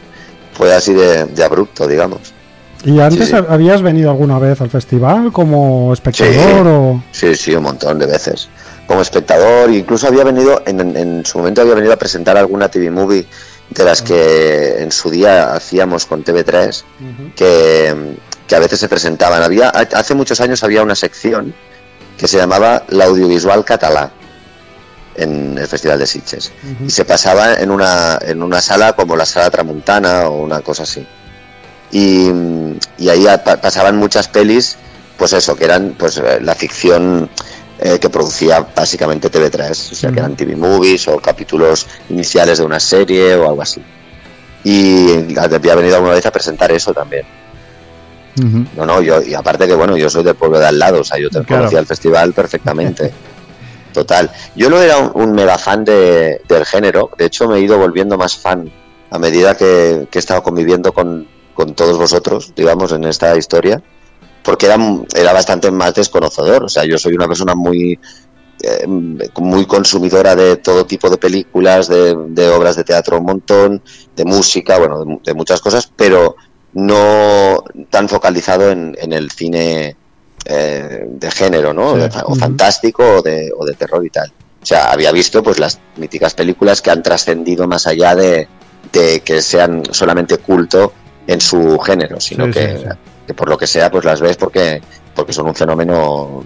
[0.53, 2.21] Fue así de, de abrupto, digamos.
[2.85, 3.45] ¿Y antes Sí, sí.
[3.49, 6.41] habías venido alguna vez al festival como espectador Sí.
[6.65, 7.03] o...?
[7.13, 8.49] Sí, sí, un montón de veces.
[8.87, 12.91] Como espectador, incluso había venido, en, en- su momento había venido a presentar alguna TV
[12.91, 13.27] movie
[13.71, 16.83] de las que en su día hacíamos con TV3,
[17.37, 17.95] que,
[18.47, 19.43] que a veces se presentaban.
[19.43, 21.55] Había, hace muchos años había una sección
[22.17, 24.11] que se llamaba La Audiovisual Catalá
[25.19, 26.53] en el Festival de Sitges.
[26.87, 30.85] Y se pasaba en una, en una sala como la Sala Tramuntana o una cosa
[30.85, 31.07] así.
[31.91, 32.31] Y,
[32.99, 34.77] y ahí pa- pasaban muchas pelis,
[35.17, 37.29] pues eso, que eran pues eh, la ficción
[37.81, 42.65] eh, que producía básicamente TV3, o sea, que eran TV movies o capítulos iniciales de
[42.65, 43.83] una serie o algo así.
[44.65, 47.25] Y había venido alguna vez a presentar eso también.
[48.77, 51.05] No, no, yo, y aparte que bueno, yo soy del pueblo de al lado, o
[51.05, 51.63] sea, yo te Claro.
[51.63, 53.13] conocía el festival perfectamente.
[53.99, 54.31] Total.
[54.55, 58.17] Yo no era un, mega fan de, del género, de hecho me he ido volviendo
[58.17, 58.71] más fan
[59.11, 61.27] a medida que, he estado conviviendo con,
[61.75, 63.83] todos vosotros, digamos, en esta historia,
[64.45, 64.77] porque era,
[65.17, 67.99] era bastante más desconocedor, o sea, yo soy una persona muy
[68.63, 73.83] eh, muy consumidora de todo tipo de películas, de, de obras de teatro un montón,
[74.15, 76.37] de música, bueno, de, de muchas cosas, pero
[76.73, 79.97] no tan focalizado en el cine
[80.45, 81.95] eh, de género, ¿no?
[81.97, 82.19] Sí.
[82.25, 84.33] O fantástico o de, o de terror y tal.
[84.63, 88.49] O sea, había visto pues las míticas películas que han trascendido más allá de,
[88.93, 90.93] de que sean solamente culto
[91.27, 92.89] en su género, sino Sí, que, sí, sí.
[93.27, 94.81] que por lo que sea pues las ves porque,
[95.15, 96.45] porque son un fenómeno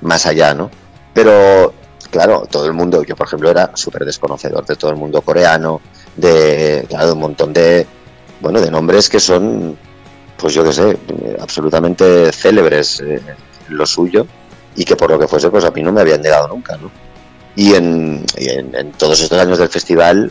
[0.00, 0.70] más allá, ¿no?
[1.12, 1.74] Pero
[2.10, 5.80] claro, todo el mundo, yo por ejemplo era súper desconocedor de todo el mundo coreano,
[6.16, 7.86] de, claro, de un montón de,
[8.40, 9.76] bueno, de nombres que son,
[10.36, 10.96] pues yo qué sé,
[11.40, 13.20] absolutamente célebres eh,
[13.68, 14.26] lo suyo
[14.74, 16.90] y que por lo que fuese, pues a mí no me habían llegado nunca, ¿no?
[17.54, 20.30] Y en, y en todos estos años del festival,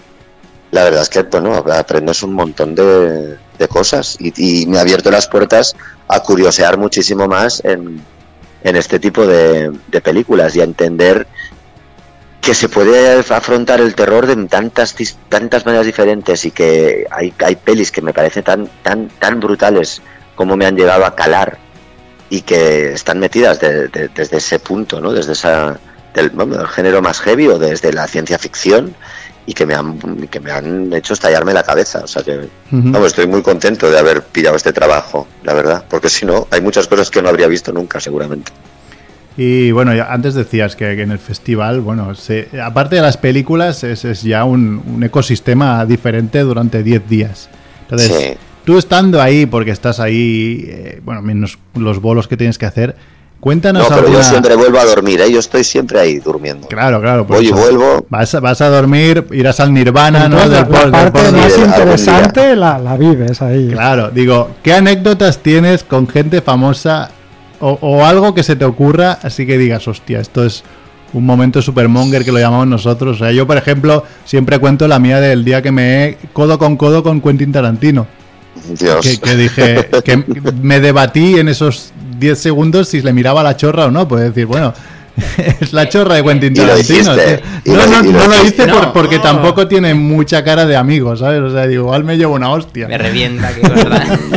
[0.72, 4.82] la verdad es que, bueno, aprendes un montón de, de cosas y, y me ha
[4.82, 5.76] abierto las puertas
[6.08, 8.04] a curiosear muchísimo más en,
[8.64, 11.28] en este tipo de, de películas y a entender
[12.46, 14.96] que se puede afrontar el terror de tantas
[15.30, 20.02] tantas maneras diferentes y que hay, hay pelis que me parecen tan tan tan brutales
[20.36, 21.58] como me han llegado a calar
[22.30, 25.12] y que están metidas de- de- desde ese punto, ¿no?
[25.12, 25.80] Desde esa
[26.14, 28.96] del, vamos, del género más heavy o desde la ciencia ficción
[29.48, 32.48] y que me han que me han hecho estallarme la cabeza, o sea que Ujú.
[32.92, 36.62] Vamos, estoy muy contento de haber pillado este trabajo, la verdad, porque si no, hay
[36.62, 38.52] muchas cosas que no habría visto nunca, seguramente.
[39.38, 43.18] Y bueno, ya antes decías que, que en el festival, bueno, se- aparte de las
[43.18, 47.50] películas, es, es ya un, un ecosistema diferente durante 10 días.
[47.82, 48.38] Entonces, Sí.
[48.64, 52.96] tú estando ahí, porque estás ahí, eh, bueno, menos los bolos que tienes que hacer,
[53.42, 55.30] cuéntanos No, pero alguna- yo siempre vuelvo a dormir, ¿eh?
[55.30, 56.68] yo estoy siempre ahí durmiendo.
[56.70, 57.28] Claro, claro.
[57.28, 58.06] por Voy y vuelvo.
[58.10, 60.38] Vas, a- vas a dormir, irás al nirvana, ¿no?
[60.48, 63.68] Del la, parte más interesante la, la vives ahí.
[63.70, 67.12] Claro, digo, ¿qué anécdotas tienes con gente famosa
[67.60, 70.64] o, o algo que se te ocurra así que digas, hostia, esto es
[71.14, 73.16] un momento supermonger que lo llamamos nosotros?
[73.16, 76.60] O sea, yo, por ejemplo, siempre cuento la mía del día que me he codo
[76.60, 78.08] con codo con Quentin Tarantino.
[78.80, 79.06] Dios.
[79.06, 80.24] Que, que dije, que
[80.62, 84.08] me debatí en esos 10 segundos si le miraba la chorra o no.
[84.08, 84.74] Puede decir, bueno,
[85.62, 87.16] es la chorra de Quentin Tarantino.
[87.66, 91.42] No, lo- no, no lo hice por- porque tampoco tiene mucha cara de amigo, ¿sabes?
[91.42, 92.88] O sea, digo, igual me llevo una hostia.
[92.88, 94.20] Me revienta, que verdad.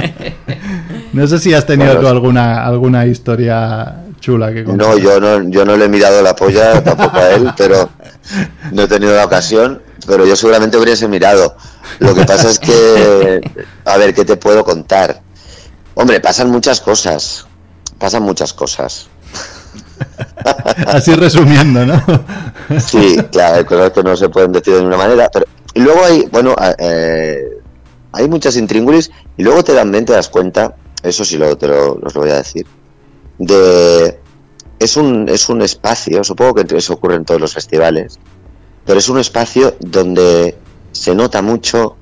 [1.18, 4.86] No sé si has tenido Bueno, tú alguna, alguna historia chula que contar.
[4.86, 7.90] No, yo no, yo no le he mirado la polla tampoco a él, pero
[8.70, 11.56] no he tenido la ocasión, pero yo seguramente hubiese mirado.
[11.98, 13.40] Lo que pasa es que,
[13.84, 15.20] a ver, ¿qué te puedo contar?
[15.94, 17.46] Hombre, pasan muchas cosas,
[17.98, 19.08] pasan muchas cosas.
[20.86, 22.00] Así resumiendo, ¿no?
[22.78, 26.04] Sí, claro, hay cosas que no se pueden decir de ninguna manera, pero y luego
[26.04, 27.58] hay, bueno, eh,
[28.12, 31.94] hay muchas intríngulis y luego te también te das cuenta, eso sí lo, te lo,
[31.94, 32.66] os lo voy a decir,
[33.38, 34.18] de
[34.78, 38.18] es un es un espacio, supongo que eso ocurre en todos los festivales,
[38.84, 40.56] pero es un espacio donde
[40.92, 41.96] se nota mucho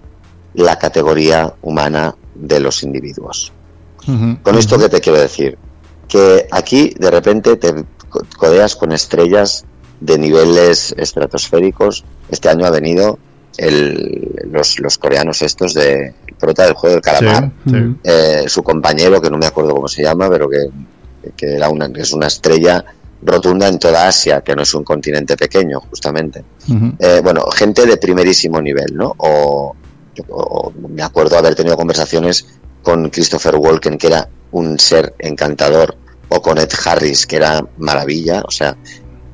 [0.55, 3.53] la categoría humana de los individuos.
[4.43, 5.59] Con esto que te quiero decir,
[6.09, 7.75] que aquí de repente te
[8.09, 9.65] co- codeas con estrellas
[10.01, 12.05] de niveles estratosféricos.
[12.31, 13.19] Este año ha venido
[13.59, 17.77] el- los, los coreanos estos de el prota del juego del calamar, Sí, sí.
[18.05, 20.69] eh, su compañero que no me acuerdo cómo se llama, pero que,
[21.37, 22.85] que era una, que es una estrella
[23.23, 26.45] rotunda en toda Asia, que no es un continente pequeño, justamente.
[26.99, 29.15] Eh, bueno, gente de primerísimo nivel, ¿no?
[29.19, 29.75] O,
[30.29, 32.47] o- me acuerdo haber tenido conversaciones
[32.83, 35.97] con Christopher Walken, que era un ser encantador,
[36.29, 38.77] o con Ed Harris, que era maravilla, o sea,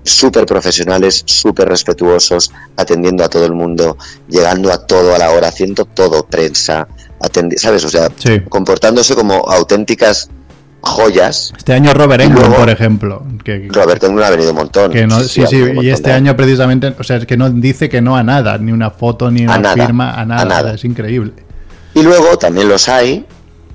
[0.04, 3.96] súper profesionales, súper respetuosos, atendiendo a todo el mundo,
[4.28, 6.88] llegando a todo a la hora, haciendo todo, prensa,
[7.56, 7.84] ¿sabes?
[7.84, 8.40] O sea, Sí.
[8.48, 10.28] comportándose como auténticas
[10.80, 11.52] joyas.
[11.56, 13.24] Este año Robert Englund, luego- por ejemplo.
[13.44, 14.90] Que, Robert Englund ha venido un montón.
[14.90, 17.88] que no, sí, sí, y este de- año precisamente, o sea, es que no dice
[17.88, 20.74] que no a nada, ni una foto, ni una firma, a nada, a nada.
[20.74, 21.32] es increíble.
[21.94, 23.24] Y luego también los hay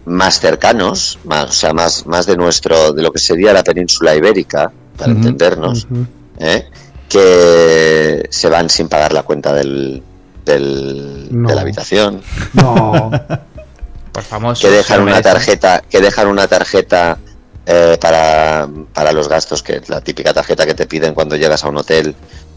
[0.06, 4.14] más cercanos, más, o sea, más, más de nuestro, de lo que sería la península
[4.16, 6.08] ibérica, para entendernos, Ujú.
[6.40, 6.70] ¿Eh?
[7.10, 10.04] que se van sin pagar la cuenta del,
[10.46, 11.50] del- No.
[11.50, 12.22] de la habitación,
[12.54, 13.12] No,
[14.12, 14.62] Por famoso.
[14.68, 17.18] que dejan una tarjeta, que dejan una tarjeta
[17.66, 21.64] eh, para, para los gastos, que es la típica tarjeta que te piden cuando llegas
[21.64, 22.16] a un hotel,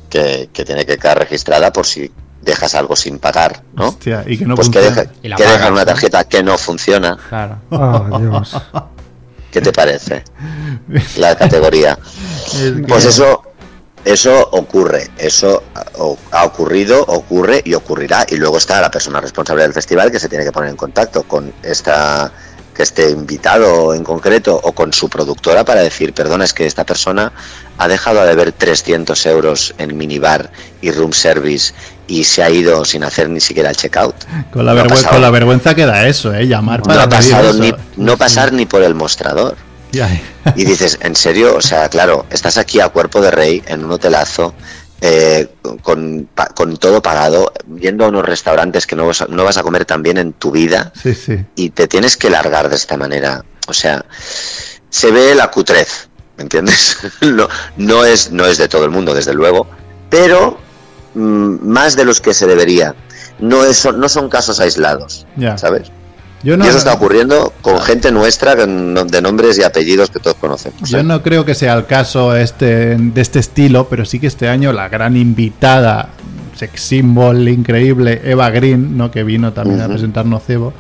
[0.09, 2.11] que, que tiene que quedar registrada por si
[2.43, 3.89] dejas algo sin pagar, ¿no?
[3.89, 5.03] Hostia, y que no pues que, funciona.
[5.03, 5.87] deja- Y la que pagas, dejan una ¿no?
[5.87, 7.19] tarjeta que no funciona.
[7.29, 7.57] Claro.
[7.71, 8.57] Ah, Dios.
[9.53, 10.25] ¿Qué te parece?
[11.19, 11.99] La categoría.
[12.47, 13.43] Es que- Pues eso,
[14.05, 18.27] eso ocurre, eso ha- o- ha ocurrido, ocurre y ocurrirá.
[18.29, 21.23] Y luego está la persona responsable del festival que se tiene que poner en contacto
[21.25, 22.33] con esta
[22.75, 26.85] que esté invitado en concreto o con su productora para decir, perdona, es que esta
[26.87, 27.31] persona
[27.77, 31.75] ha dejado de ver 300 euros en minibar y room service
[32.07, 34.15] y se ha ido sin hacer ni siquiera el checkout.
[34.53, 36.47] con, la no vergüenza, con la vergüenza que da eso, ¿eh?
[36.47, 39.57] Llamar No para ha pedir pasado ni, no pasar ni por el mostrador.
[40.57, 41.57] Y dices, ¿en serio?
[41.57, 44.55] O sea, claro, estás aquí a cuerpo de rey en un hotelazo,
[45.01, 45.49] eh,
[45.83, 49.57] con, pa- con todo pagado, yendo a unos restaurantes que no vas, a, no vas
[49.57, 51.45] a comer tan bien en tu vida sí, sí.
[51.57, 53.45] y te tienes que largar de esta manera.
[53.67, 54.05] O sea,
[54.91, 56.99] se ve la cutrez, ¿me entiendes?
[57.23, 59.67] no, no, es, no es de todo el mundo, desde luego,
[60.11, 60.59] pero
[61.15, 62.95] mm, más de los que se debería.
[63.39, 65.57] No, es, no son casos aislados, Ya.
[65.57, 65.91] ¿sabes?
[66.43, 68.67] Yo no, y eso está ocurriendo con gente nuestra de
[69.23, 70.89] nombres y apellidos que todos conocemos.
[70.89, 74.49] Yo no creo que sea el caso este de este estilo, pero sí que este
[74.49, 76.11] año la gran invitada,
[76.57, 79.11] sex symbol increíble, Eva Green, ¿no?
[79.11, 80.73] que vino también a presentar Nocebo.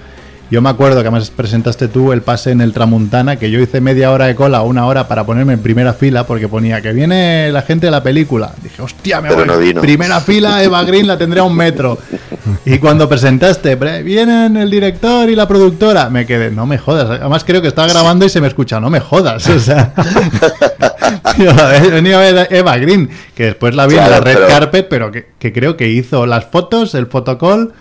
[0.50, 3.80] Yo me acuerdo que además presentaste tú el pase en el Tramuntana, que yo hice
[3.80, 7.52] media hora de cola, una hora para ponerme en primera fila, porque ponía que viene
[7.52, 8.52] la gente de la película.
[8.61, 9.72] Dije, hostia, me Pero voy.
[9.72, 9.80] no.
[9.80, 11.98] Primera fila, Eva Green la tendré a un metro.
[12.64, 17.09] Y cuando presentaste, "Bre- vienen el director y la productora, me quedé, no me jodas.
[17.20, 19.47] Además creo que estaba grabando y se me escucha, no me jodas.
[19.49, 19.93] O sea,
[21.91, 24.86] venido a ver a Eva Green, que después la vi en la red pero- carpet,
[24.88, 27.72] pero que, que creo que hizo las fotos, el fotocall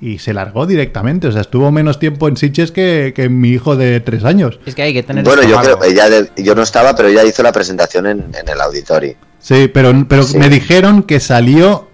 [0.00, 1.26] y se largó directamente.
[1.28, 4.58] O sea, estuvo menos tiempo en Sitges que, que mi hijo de tres años.
[4.66, 7.24] Es que hay que tener Bueno, yo creo ella de- yo no estaba, pero ella
[7.24, 9.14] hizo la presentación en, en el auditorio.
[9.38, 10.38] Sí, pero, pero Sí.
[10.38, 11.85] me dijeron que salió,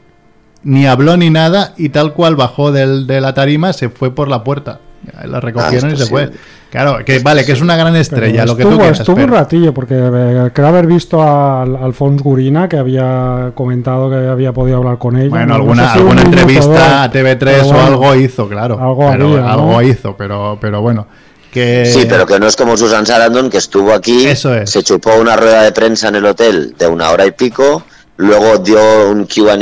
[0.64, 4.28] ni habló ni nada, y tal cual bajó del, de la tarima, se fue por
[4.28, 4.78] la puerta.
[5.24, 6.30] La recogieron Ah, y se fue.
[6.70, 9.00] Claro, que vale, que es una gran estrella, Pero lo que estuvo, tú quieras.
[9.00, 14.08] estuvo un ratillo, porque eh, creo haber visto a Al- Alfons Gurina, que había comentado
[14.08, 15.28] que había podido hablar con ella.
[15.28, 18.48] Bueno, No alguna, sé si un alguna entrevista a dos, TV3 pero o algo hizo,
[18.48, 18.78] claro.
[18.80, 19.48] Algo pero, había, ¿no?
[19.50, 21.06] algo hizo, pero, pero bueno.
[21.50, 21.84] Que...
[21.84, 24.70] Sí, pero que no es como Susan Sarandon, que estuvo aquí, Eso es.
[24.70, 27.82] se chupó una rueda de prensa en el hotel de una hora y pico,
[28.16, 29.58] luego dio un QA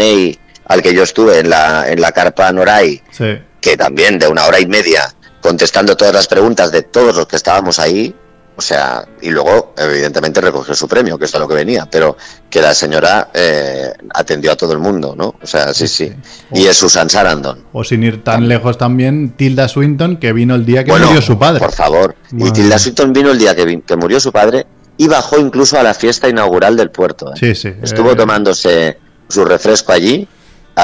[0.70, 3.38] al que yo estuve en la, en la carpa Noray, Sí.
[3.60, 5.02] que también de una hora y media,
[5.40, 8.14] contestando todas las preguntas de todos los que estábamos ahí.
[8.56, 12.16] O sea, y luego, evidentemente, recogió su premio, que esto es lo que venía, pero
[12.50, 15.34] que la señora eh, atendió a todo el mundo, ¿no?
[15.42, 16.12] O sea, sí, sí.
[16.52, 17.64] Y es Susan Sarandon.
[17.72, 21.22] O sin ir tan lejos también, Tilda Swinton, que vino el día que Bueno, murió
[21.22, 21.58] su padre.
[21.60, 22.14] Por favor.
[22.36, 22.78] Y Tilda.
[22.78, 24.66] Swinton vino el día que, que murió su padre
[24.98, 27.30] y bajó incluso a la fiesta inaugural del puerto.
[27.32, 27.36] ¿eh?
[27.40, 27.72] Sí, sí.
[27.82, 30.28] Estuvo Eh, tomándose su refresco allí,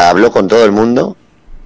[0.09, 1.17] habló con todo el mundo.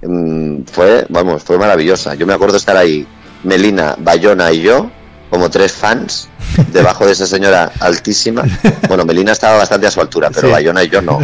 [0.01, 2.15] mm, Fue, vamos, fue maravillosa.
[2.15, 3.05] Yo me acuerdo estar ahí,
[3.43, 4.89] Melina, Bayona y yo,
[5.29, 6.27] como tres fans,
[6.73, 8.43] debajo de esa señora altísima.
[8.87, 10.53] Bueno, Melina estaba bastante a su altura, pero Sí.
[10.53, 11.19] Bayona y yo no.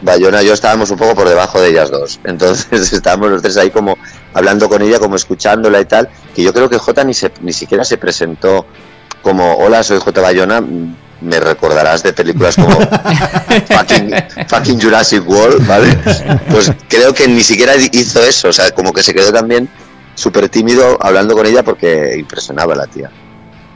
[0.00, 2.20] Bayona y yo estábamos un poco por debajo de ellas dos.
[2.24, 3.96] Entonces estábamos los tres ahí como
[4.34, 6.08] hablando con ella, como escuchándola y tal.
[6.34, 8.66] Que yo creo que J ni, se, ni siquiera se presentó
[9.22, 10.20] como Hola, soy J.
[10.20, 10.62] Bayona.
[11.22, 12.70] Me recordarás de películas como
[13.68, 14.14] fucking,
[14.48, 15.96] fucking Jurassic World, ¿vale?
[16.50, 18.48] Pues creo que ni siquiera hizo eso.
[18.48, 19.68] O sea, como que se quedó también
[20.14, 23.10] súper tímido hablando con ella porque impresionaba a la tía.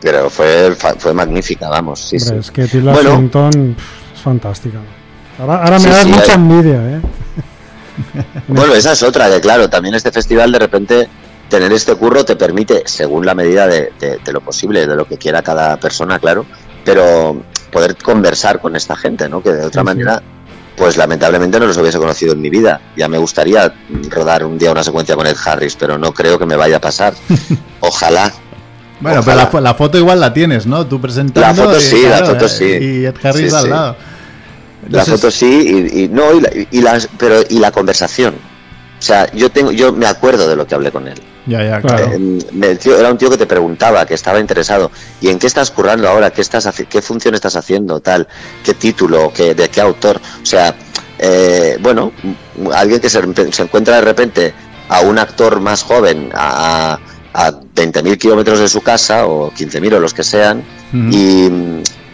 [0.01, 2.01] Pero fue, fa- fue magnífica, vamos.
[2.01, 2.41] Sí, Hombre, sí.
[2.41, 3.15] es que Tilda Bueno.
[3.17, 4.79] Swinton pff, es fantástica.
[5.39, 7.01] Ahora, ahora Sí, me das sí, mucha hay- envidia, ¿eh?
[8.49, 11.09] Bueno, esa es otra, que claro, también este festival de repente
[11.49, 15.07] tener este curro te permite, según la medida de, de- de lo posible, de lo
[15.07, 16.45] que quiera cada persona, claro,
[16.87, 19.43] pero poder conversar con esta gente, ¿no?
[19.43, 20.23] Que de otra Sí, manera,
[20.77, 22.81] pues lamentablemente no los hubiese conocido en mi vida.
[22.97, 23.75] Ya me gustaría
[24.09, 26.81] rodar un día una secuencia con Ed Harris, pero no creo que me vaya a
[26.81, 27.13] pasar.
[27.81, 28.33] Ojalá.
[29.01, 30.87] Bueno, pero la, fo- la foto igual la tienes, ¿no?
[30.87, 31.41] Tú presentando.
[31.41, 32.65] La foto y, sí, la foto eh, sí.
[32.65, 33.97] Y Ed Harris Sí, al lado.
[34.89, 38.35] La foto sí, y, y- no, y la, y las- pero y la conversación.
[38.99, 41.21] O sea, yo tengo, yo me acuerdo de lo que hablé con él.
[41.47, 41.97] Ya, ya, Claro.
[42.09, 42.13] claro.
[42.13, 44.91] Eh, me- el tío- era un tío que te preguntaba, que estaba interesado.
[45.21, 46.31] ¿Y en qué estás currando ahora?
[46.33, 48.01] ¿Qué, estás, qué función estás haciendo?
[48.01, 48.27] Tal,
[48.65, 49.33] ¿Qué título?
[49.35, 50.21] ¿Qué, ¿De qué autor?
[50.43, 50.75] O sea,
[51.19, 52.13] eh, bueno,
[52.75, 53.23] alguien que se,
[53.53, 54.55] se encuentra de repente
[54.89, 56.99] a un actor más joven a,
[57.33, 61.47] a 20.000 kilómetros de su casa o 15.000 o los que sean y,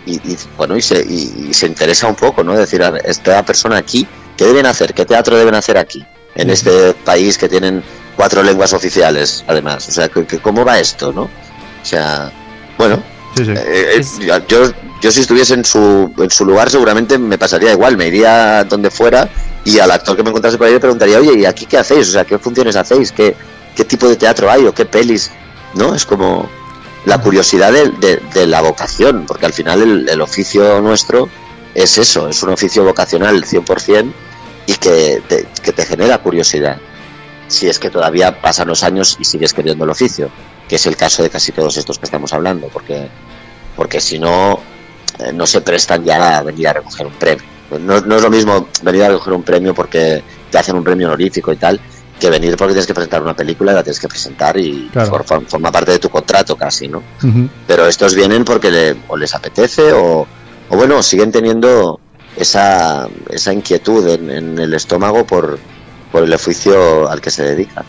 [0.06, 3.42] y- y, bueno y se, y- y se interesa un poco no decir a esta
[3.44, 4.06] persona aquí
[4.36, 6.04] qué deben hacer qué teatro deben hacer aquí
[6.34, 7.82] en este país que tienen
[8.16, 9.88] cuatro lenguas oficiales además.
[9.88, 12.30] O sea que, que cómo va esto no o sea
[12.78, 13.02] bueno
[13.36, 13.52] Sí, sí.
[13.52, 17.96] eh, eh, yo yo si estuviese en su en su lugar seguramente me pasaría igual.
[17.96, 19.28] Me iría donde fuera
[19.64, 22.08] y al actor que me encontrase por ahí le preguntaría oye y aquí qué hacéis
[22.08, 23.34] o sea qué funciones hacéis qué
[23.74, 25.30] qué tipo de teatro hay o qué pelis
[25.74, 26.48] no es como
[27.06, 31.28] la curiosidad de, de- de la vocación, porque al final el, el oficio nuestro
[31.74, 34.12] es eso, es un oficio vocacional 100%
[34.66, 36.76] y que te, que te genera curiosidad.
[37.48, 40.30] Si es que todavía pasan los años y sigues queriendo el oficio,
[40.68, 43.08] que es el caso de casi todos estos que estamos hablando, porque,
[43.76, 44.58] porque si no,
[45.18, 47.44] eh, no se prestan ya a venir a recoger un premio.
[47.80, 51.06] No, no es lo mismo venir a recoger un premio porque te hacen un premio
[51.08, 51.80] honorífico y tal,
[52.20, 55.10] que venir porque tienes que presentar una película y la tienes que presentar y Claro.
[55.10, 57.02] for- for- forma parte de tu contrato casi, ¿no?
[57.66, 60.26] Pero estos vienen porque le- o les apetece o,
[60.70, 61.98] o bueno, siguen teniendo
[62.36, 65.58] esa, esa inquietud en, en el estómago por,
[66.12, 67.84] por el oficio al que se dedican.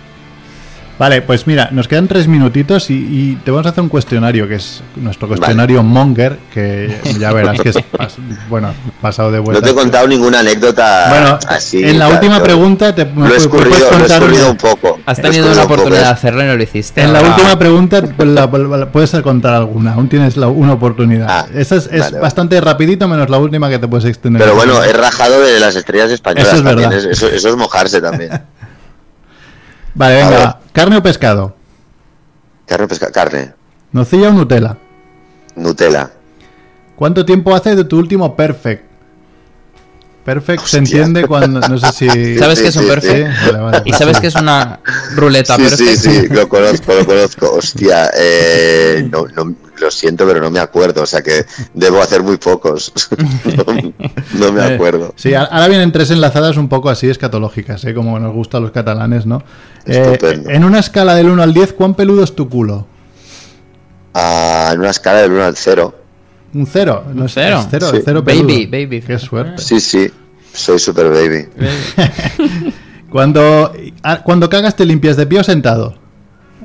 [0.99, 4.47] Vale, pues mira, nos quedan tres minutitos y, y te vamos a hacer un cuestionario,
[4.47, 8.15] que es nuestro cuestionario Monger, que ya verás que es, pas-
[8.47, 9.63] bueno, pasado de No vuelta.
[9.65, 11.79] te he contado ninguna anécdota Bueno, así.
[11.83, 14.51] en la claro, última pregunta te Lo he puedes escurrido, lo he contar escurrido una-
[14.51, 14.99] un poco.
[15.05, 17.01] Has Lo he tenido una un poco, oportunidad de hacerlo y no lo hiciste.
[17.01, 20.73] En la Ahora- última pregunta pues, la- la- puedes contar alguna, aún tienes la- una
[20.73, 21.27] oportunidad.
[21.29, 22.19] Ah, Esa es, es vale, vale.
[22.19, 24.41] bastante rapidito menos la última que te puedes extender.
[24.43, 26.89] Pero bueno, he rajado de las estrellas españolas Eso es también.
[26.89, 27.05] verdad.
[27.11, 28.29] es- Eso, eso es mojarse también.
[29.95, 30.59] Vale, venga.
[30.71, 31.55] ¿carne o pescado?
[32.65, 33.53] Carne, pesca- carne,
[33.91, 34.77] ¿Nocilla o Nutella?
[35.55, 36.09] Nutella.
[36.95, 38.85] ¿Cuánto tiempo hace de tu último perfect?
[40.23, 40.79] Perfect se Hostia.
[40.79, 41.59] entiende cuando.
[41.59, 42.37] No sé si.
[42.37, 43.27] ¿Sabes sí, qué es un sí, perfect?
[43.37, 43.81] Sí, vale, vale.
[43.85, 44.79] ¿Y sabes qué es una
[45.15, 45.89] ruleta Sí, perfect?
[45.89, 47.51] sí, sí, lo conozco, lo conozco.
[47.53, 51.01] Hostia, eh, no, no, lo siento, pero no me acuerdo.
[51.01, 52.93] O sea que debo hacer muy pocos.
[53.57, 53.93] no,
[54.39, 55.13] no me Eh, acuerdo.
[55.17, 57.93] Sí, ahora vienen tres enlazadas un poco así escatológicas, ¿eh?
[57.93, 59.43] como nos gusta a los catalanes, ¿no?
[59.85, 60.49] Eh, Estupendo.
[60.49, 62.87] en una escala del 1 al 10, ¿cuán peludo es tu culo?
[64.13, 65.95] Ah, en una escala del 1 al 0.
[66.53, 67.03] Un cero.
[67.13, 67.59] No es- cero?
[67.61, 67.99] es cero, Sí.
[68.05, 68.71] cero Baby, peludo.
[68.71, 69.01] baby.
[69.01, 69.61] Qué suerte.
[69.61, 70.09] Sí, sí,
[70.53, 71.47] soy super baby.
[73.09, 75.95] Cuando, ah, cuando cagas, ¿te limpias de pie o sentado?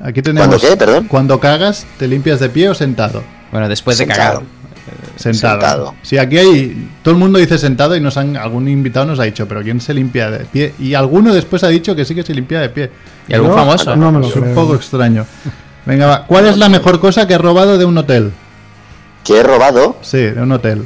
[0.03, 0.47] Aquí tenemos.
[0.47, 1.07] ¿Cuándo qué, perdón?
[1.07, 3.21] Cuando cagas, ¿te limpias de pie o sentado?
[3.51, 4.41] Bueno, después de cagar.
[5.17, 5.59] Sentado.
[5.61, 5.95] Sentado.
[6.01, 6.89] Sí, aquí hay.
[7.03, 9.79] Todo el mundo dice sentado y nos han, algún invitado nos ha dicho, pero ¿quién
[9.79, 10.73] se limpia de pie?
[10.79, 12.89] Y alguno después ha dicho que sí que se limpia de pie.
[13.27, 13.95] ¿Y algún famoso?
[13.95, 15.25] No me lo Es un poco extraño.
[15.85, 16.25] Venga, va.
[16.25, 18.31] ¿Cuál es la mejor cosa que has robado de un hotel?
[19.23, 19.97] ¿Qué he robado?
[20.01, 20.85] Sí, de un hotel.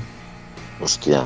[0.81, 1.25] Hostia.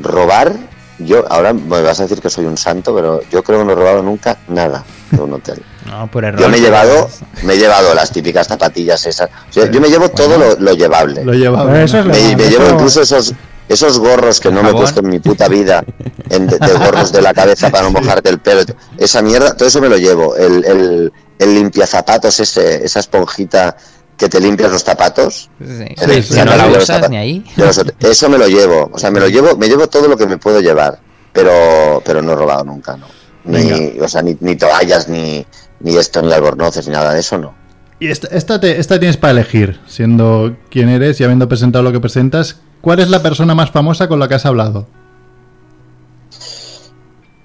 [0.00, 0.52] Robar,
[0.98, 3.72] yo ahora me vas a decir que soy un santo, pero yo creo que no
[3.72, 5.62] he robado nunca nada de un hotel.
[5.88, 6.38] No, por error.
[6.38, 7.08] Yo me he llevado,
[7.44, 9.30] me he llevado las típicas zapatillas esas.
[9.48, 11.24] O sea, yo me llevo todo lo, lo llevable.
[11.24, 11.72] Lo llevaba.
[11.72, 13.32] Pero eso es Me, me eso- llevo incluso esos
[13.70, 15.82] esos gorros que no me he puesto en mi puta vida,
[16.28, 18.60] en de, de gorros de la cabeza para no mojarte el pelo.
[18.98, 20.36] Esa mierda, todo eso me lo llevo.
[20.36, 23.74] El, el, el limpiazapatos, ese, esa esponjita
[24.18, 25.48] que te limpias los zapatos.
[25.58, 27.44] Sí, Sí, Si sí, no la usas ni ahí.
[27.56, 28.90] los eso me lo llevo.
[28.92, 30.98] O sea, me lo llevo, me llevo todo lo que me puedo llevar.
[31.32, 33.06] Pero, pero no he robado nunca, no.
[33.44, 35.46] Ni, o sea, ni, ni toallas, ni,
[35.80, 37.54] ni esto, ni albornoces, ni nada de eso, no.
[38.00, 41.92] Y esta, esta, te- esta tienes para elegir, siendo quien eres y habiendo presentado lo
[41.92, 42.60] que presentas.
[42.80, 44.86] ¿Cuál es la persona más famosa con la que has hablado?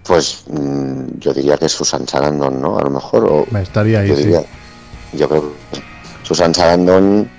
[0.03, 2.78] Pues mm, yo diría que Susan Sarandon, ¿no?
[2.78, 3.26] A lo mejor.
[3.26, 4.32] O, Me estaría ahí, yo, sí.
[5.13, 5.82] yo creo que
[6.24, 7.30] Susan Sarandon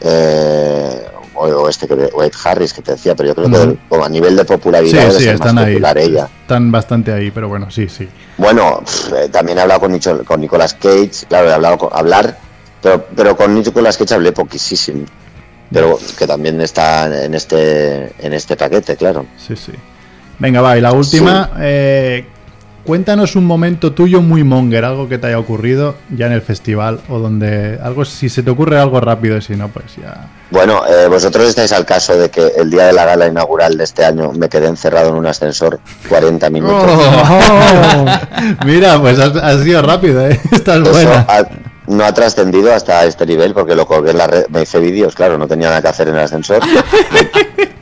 [0.00, 3.76] eh, o, o este que o Ed Harris que te decía, pero yo creo que
[3.88, 5.72] como a nivel de popularidad sí, más están ahí.
[5.74, 6.28] popular ella.
[6.42, 8.08] Están bastante ahí, pero bueno, sí, sí.
[8.36, 8.82] Bueno,
[9.16, 12.36] eh, también he hablado con, Nicho- con Nicolas Cage, claro, he hablado con, hablar,
[12.82, 15.04] pero, pero con Nicolas Cage hablé poquísimo.
[15.72, 19.26] Pero que también está en este en este paquete, claro.
[19.36, 19.72] Sí, sí.
[20.38, 21.50] Venga, va, y la última.
[21.58, 22.26] eh,
[22.84, 27.00] cuéntanos un momento tuyo muy monger, algo que te haya ocurrido ya en el festival
[27.08, 27.78] o donde.
[27.82, 30.28] algo Si se te ocurre algo rápido y si no, pues ya.
[30.50, 33.84] Bueno, eh, vosotros estáis al caso de que el día de la gala inaugural de
[33.84, 36.84] este año me quedé encerrado en un ascensor 40 minutos.
[36.86, 38.06] Oh,
[38.66, 40.38] Mira, pues has, has sido rápido, ¿eh?
[40.52, 41.26] Estás Eso buena.
[41.28, 41.48] ha-
[41.86, 45.14] no ha trascendido hasta este nivel porque lo colgué en la red, me hice vídeos,
[45.14, 46.60] claro, no tenía nada que hacer en el ascensor.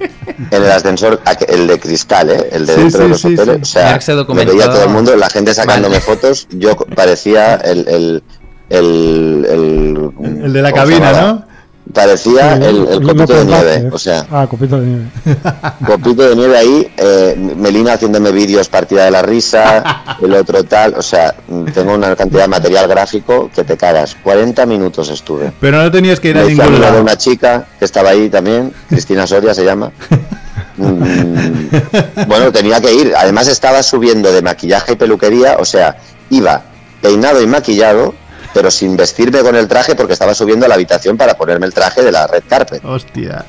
[0.50, 2.48] en el ascensor, el de cristal, ¿eh?
[2.52, 3.60] el de Sí, dentro de los sí, hoteles, sí.
[3.62, 6.04] o sea, se me veía todo el mundo, la gente sacándome Vale.
[6.04, 7.88] fotos, yo parecía el...
[7.88, 8.22] el
[8.70, 11.12] el, el, El de la ¿cómo se cabina?
[11.20, 11.44] ¿no?
[11.92, 13.92] Parecía el, copito de nieve, Vázquez.
[13.92, 15.04] o sea, Ah, copito de nieve.
[15.86, 20.94] copito de nieve ahí, eh, Melina haciéndome vídeos partida de la risa, el otro tal,
[20.94, 21.34] o sea,
[21.74, 24.16] tengo una cantidad de material gráfico que te cagas.
[24.22, 25.52] 40 minutos estuve.
[25.60, 27.00] Pero no tenías que ir a ningún lado.
[27.02, 29.92] una chica que estaba ahí también, Cristina Soria se llama.
[30.74, 33.12] Mm, bueno, tenía que ir.
[33.16, 35.98] Además estaba subiendo de maquillaje y peluquería, o sea,
[36.30, 36.62] iba
[37.02, 38.14] peinado y maquillado,
[38.54, 41.72] pero sin vestirme con el traje porque estaba subiendo a la habitación para ponerme el
[41.74, 43.44] traje de la red carpet Hostia.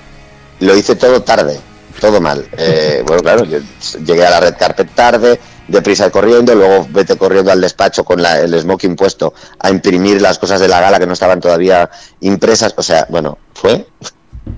[0.60, 1.60] lo hice todo tarde,
[1.99, 2.45] todo mal.
[2.58, 3.60] Eh, bueno, claro, yo
[4.06, 8.39] llegué a la red carpet tarde, deprisa corriendo, luego vete corriendo al despacho con la-
[8.41, 11.89] el smoking puesto a imprimir las cosas de la gala que no estaban todavía
[12.22, 12.74] impresas.
[12.78, 13.86] O sea, bueno, fue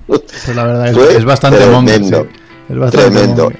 [0.06, 0.22] Pues
[0.54, 2.40] la verdad es, Fue es bastante tremendo, sí.
[2.72, 3.52] Es bastante tremendo.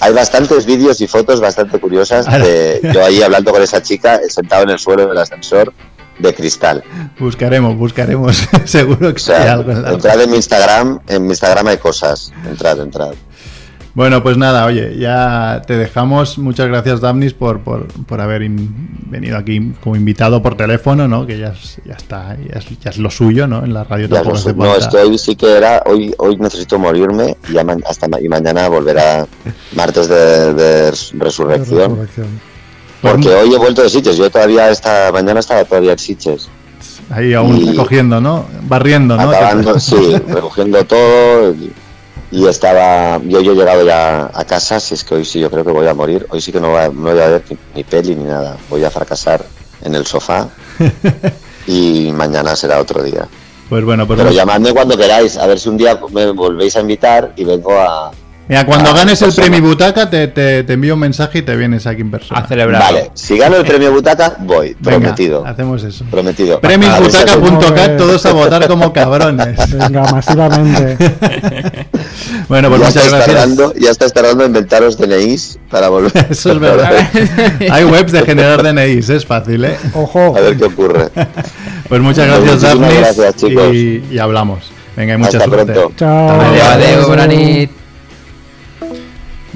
[0.00, 4.62] Hay bastantes vídeos y fotos bastante curiosas de yo ahí hablando con esa chica sentado
[4.62, 5.72] en el suelo del ascensor
[6.18, 6.82] de cristal.
[7.18, 8.36] Buscaremos, buscaremos.
[8.64, 11.66] Seguro que O hay sea, algo en la entrad en mi Instagram, en mi Instagram
[11.68, 12.32] hay cosas.
[12.48, 13.12] Entrad, entrad.
[13.94, 16.38] Bueno, pues nada, oye, ya te dejamos.
[16.38, 21.26] Muchas gracias, Damnis, por, por, por haber in- venido aquí como invitado por teléfono, ¿no?
[21.26, 23.64] Que ya, es- ya está, ya es, ya es lo suyo, ¿no?
[23.64, 26.78] En la radio tampoco sé, no, es que hoy sí que era, hoy, hoy necesito
[26.78, 29.26] morirme y, hasta y mañana volverá
[29.74, 31.90] martes de, de res- resurrección.
[31.90, 32.57] Resurrección.
[33.00, 36.48] Porque hoy he vuelto de Sitges, yo todavía esta mañana estaba todavía en Sitges.
[37.10, 38.46] Ahí aún recogiendo, ¿no?
[38.62, 39.30] Barriendo, ¿no?
[39.30, 41.54] Acabando, sí, recogiendo todo
[42.30, 45.50] y, estaba, yo, yo he llegado ya a casa, si es que hoy sí yo
[45.50, 47.44] creo que voy a morir, hoy sí que no voy a, no voy a ver
[47.48, 49.42] ni, ni peli ni nada, voy a fracasar
[49.82, 50.48] en el sofá
[51.66, 53.26] y mañana será otro día.
[53.68, 56.80] Pues bueno, pues Pero llamadme cuando queráis, a ver si un día me volvéis a
[56.80, 58.10] invitar y vengo a...
[58.48, 59.60] Mira, cuando Ah, ganes el pues premio.
[59.68, 62.40] Butaca, te, te, te envío un mensaje y te vienes aquí en persona.
[62.40, 62.80] A celebrar.
[62.82, 65.44] Vale, si gano el premio Butaca, voy, Venga, prometido.
[65.46, 66.04] hacemos eso.
[66.10, 66.58] Prometido.
[66.62, 69.58] Hacemos- todos a votar como cabrones.
[69.72, 70.96] Venga, masivamente.
[72.48, 73.26] Bueno, pues ya, muchas gracias.
[73.36, 76.12] tardando, ya estás tardando en inventaros DNIs para volver.
[76.30, 76.92] Eso es verdad.
[77.70, 79.76] Hay webs de generar DNIs, es fácil, ¿eh?
[79.92, 80.34] Ojo.
[80.36, 81.08] A ver qué ocurre.
[81.88, 82.98] Pues muchas gracias, Daphnis.
[82.98, 83.74] gracias, chicos.
[83.74, 84.60] y, y hablamos.
[84.96, 85.72] Venga, y mucha Hasta suerte.
[85.74, 85.92] pronto.
[85.98, 87.06] Chao.
[87.08, 87.70] Bona nit.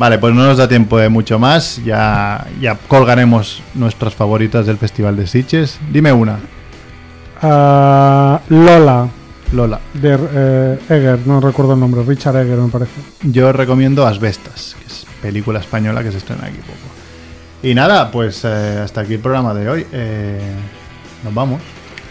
[0.02, 1.80] Vale, pues no nos da tiempo de mucho más.
[1.84, 5.78] Ya, ya colgaremos nuestras favoritas del Festival de Sitges.
[5.92, 6.40] Dime una,
[7.40, 9.06] Ah, Lola,
[9.52, 9.78] Lola.
[9.94, 13.00] de eh, Egger, no recuerdo el nombre, Richard Egger me parece.
[13.22, 16.78] Yo recomiendo Asbestas, que es película española que se estrena aquí poco.
[17.62, 19.86] Y nada, pues eh, hasta aquí el programa de hoy.
[19.92, 20.40] Eh,
[21.22, 21.62] nos vamos.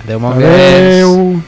[0.06, 1.42] Adeu.